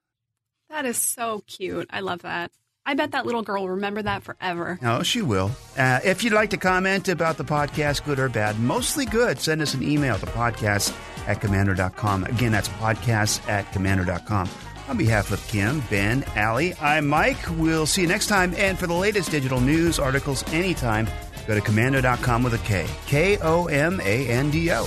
That 0.69 0.85
is 0.85 0.97
so 0.97 1.43
cute. 1.45 1.87
I 1.91 1.99
love 1.99 2.23
that. 2.23 2.51
I 2.85 2.95
bet 2.95 3.11
that 3.11 3.25
little 3.25 3.43
girl 3.43 3.61
will 3.61 3.69
remember 3.71 4.01
that 4.01 4.23
forever. 4.23 4.79
Oh, 4.81 5.03
she 5.03 5.21
will. 5.21 5.51
Uh, 5.77 5.99
if 6.03 6.23
you'd 6.23 6.33
like 6.33 6.49
to 6.49 6.57
comment 6.57 7.07
about 7.09 7.37
the 7.37 7.43
podcast, 7.43 8.03
good 8.03 8.19
or 8.19 8.27
bad, 8.27 8.59
mostly 8.59 9.05
good, 9.05 9.39
send 9.39 9.61
us 9.61 9.73
an 9.73 9.83
email 9.83 10.17
to 10.17 10.25
podcast 10.25 10.95
at 11.27 11.39
komando.com. 11.41 12.23
Again, 12.25 12.51
that's 12.51 12.69
podcast 12.69 13.47
at 13.47 13.65
komando.com. 13.71 14.49
On 14.89 14.97
behalf 14.97 15.31
of 15.31 15.45
Kim, 15.47 15.81
Ben, 15.89 16.23
Allie, 16.35 16.73
I'm 16.81 17.07
Mike. 17.07 17.37
We'll 17.51 17.85
see 17.85 18.01
you 18.01 18.07
next 18.07 18.27
time. 18.27 18.53
And 18.57 18.77
for 18.77 18.87
the 18.87 18.93
latest 18.93 19.31
digital 19.31 19.61
news, 19.61 19.99
articles, 19.99 20.43
anytime, 20.51 21.07
go 21.47 21.55
to 21.55 21.61
komando.com 21.61 22.43
with 22.43 22.55
a 22.55 22.57
K. 22.59 22.87
K 23.05 23.37
O 23.37 23.67
M 23.67 24.01
A 24.01 24.27
N 24.27 24.49
D 24.49 24.71
O. 24.71 24.85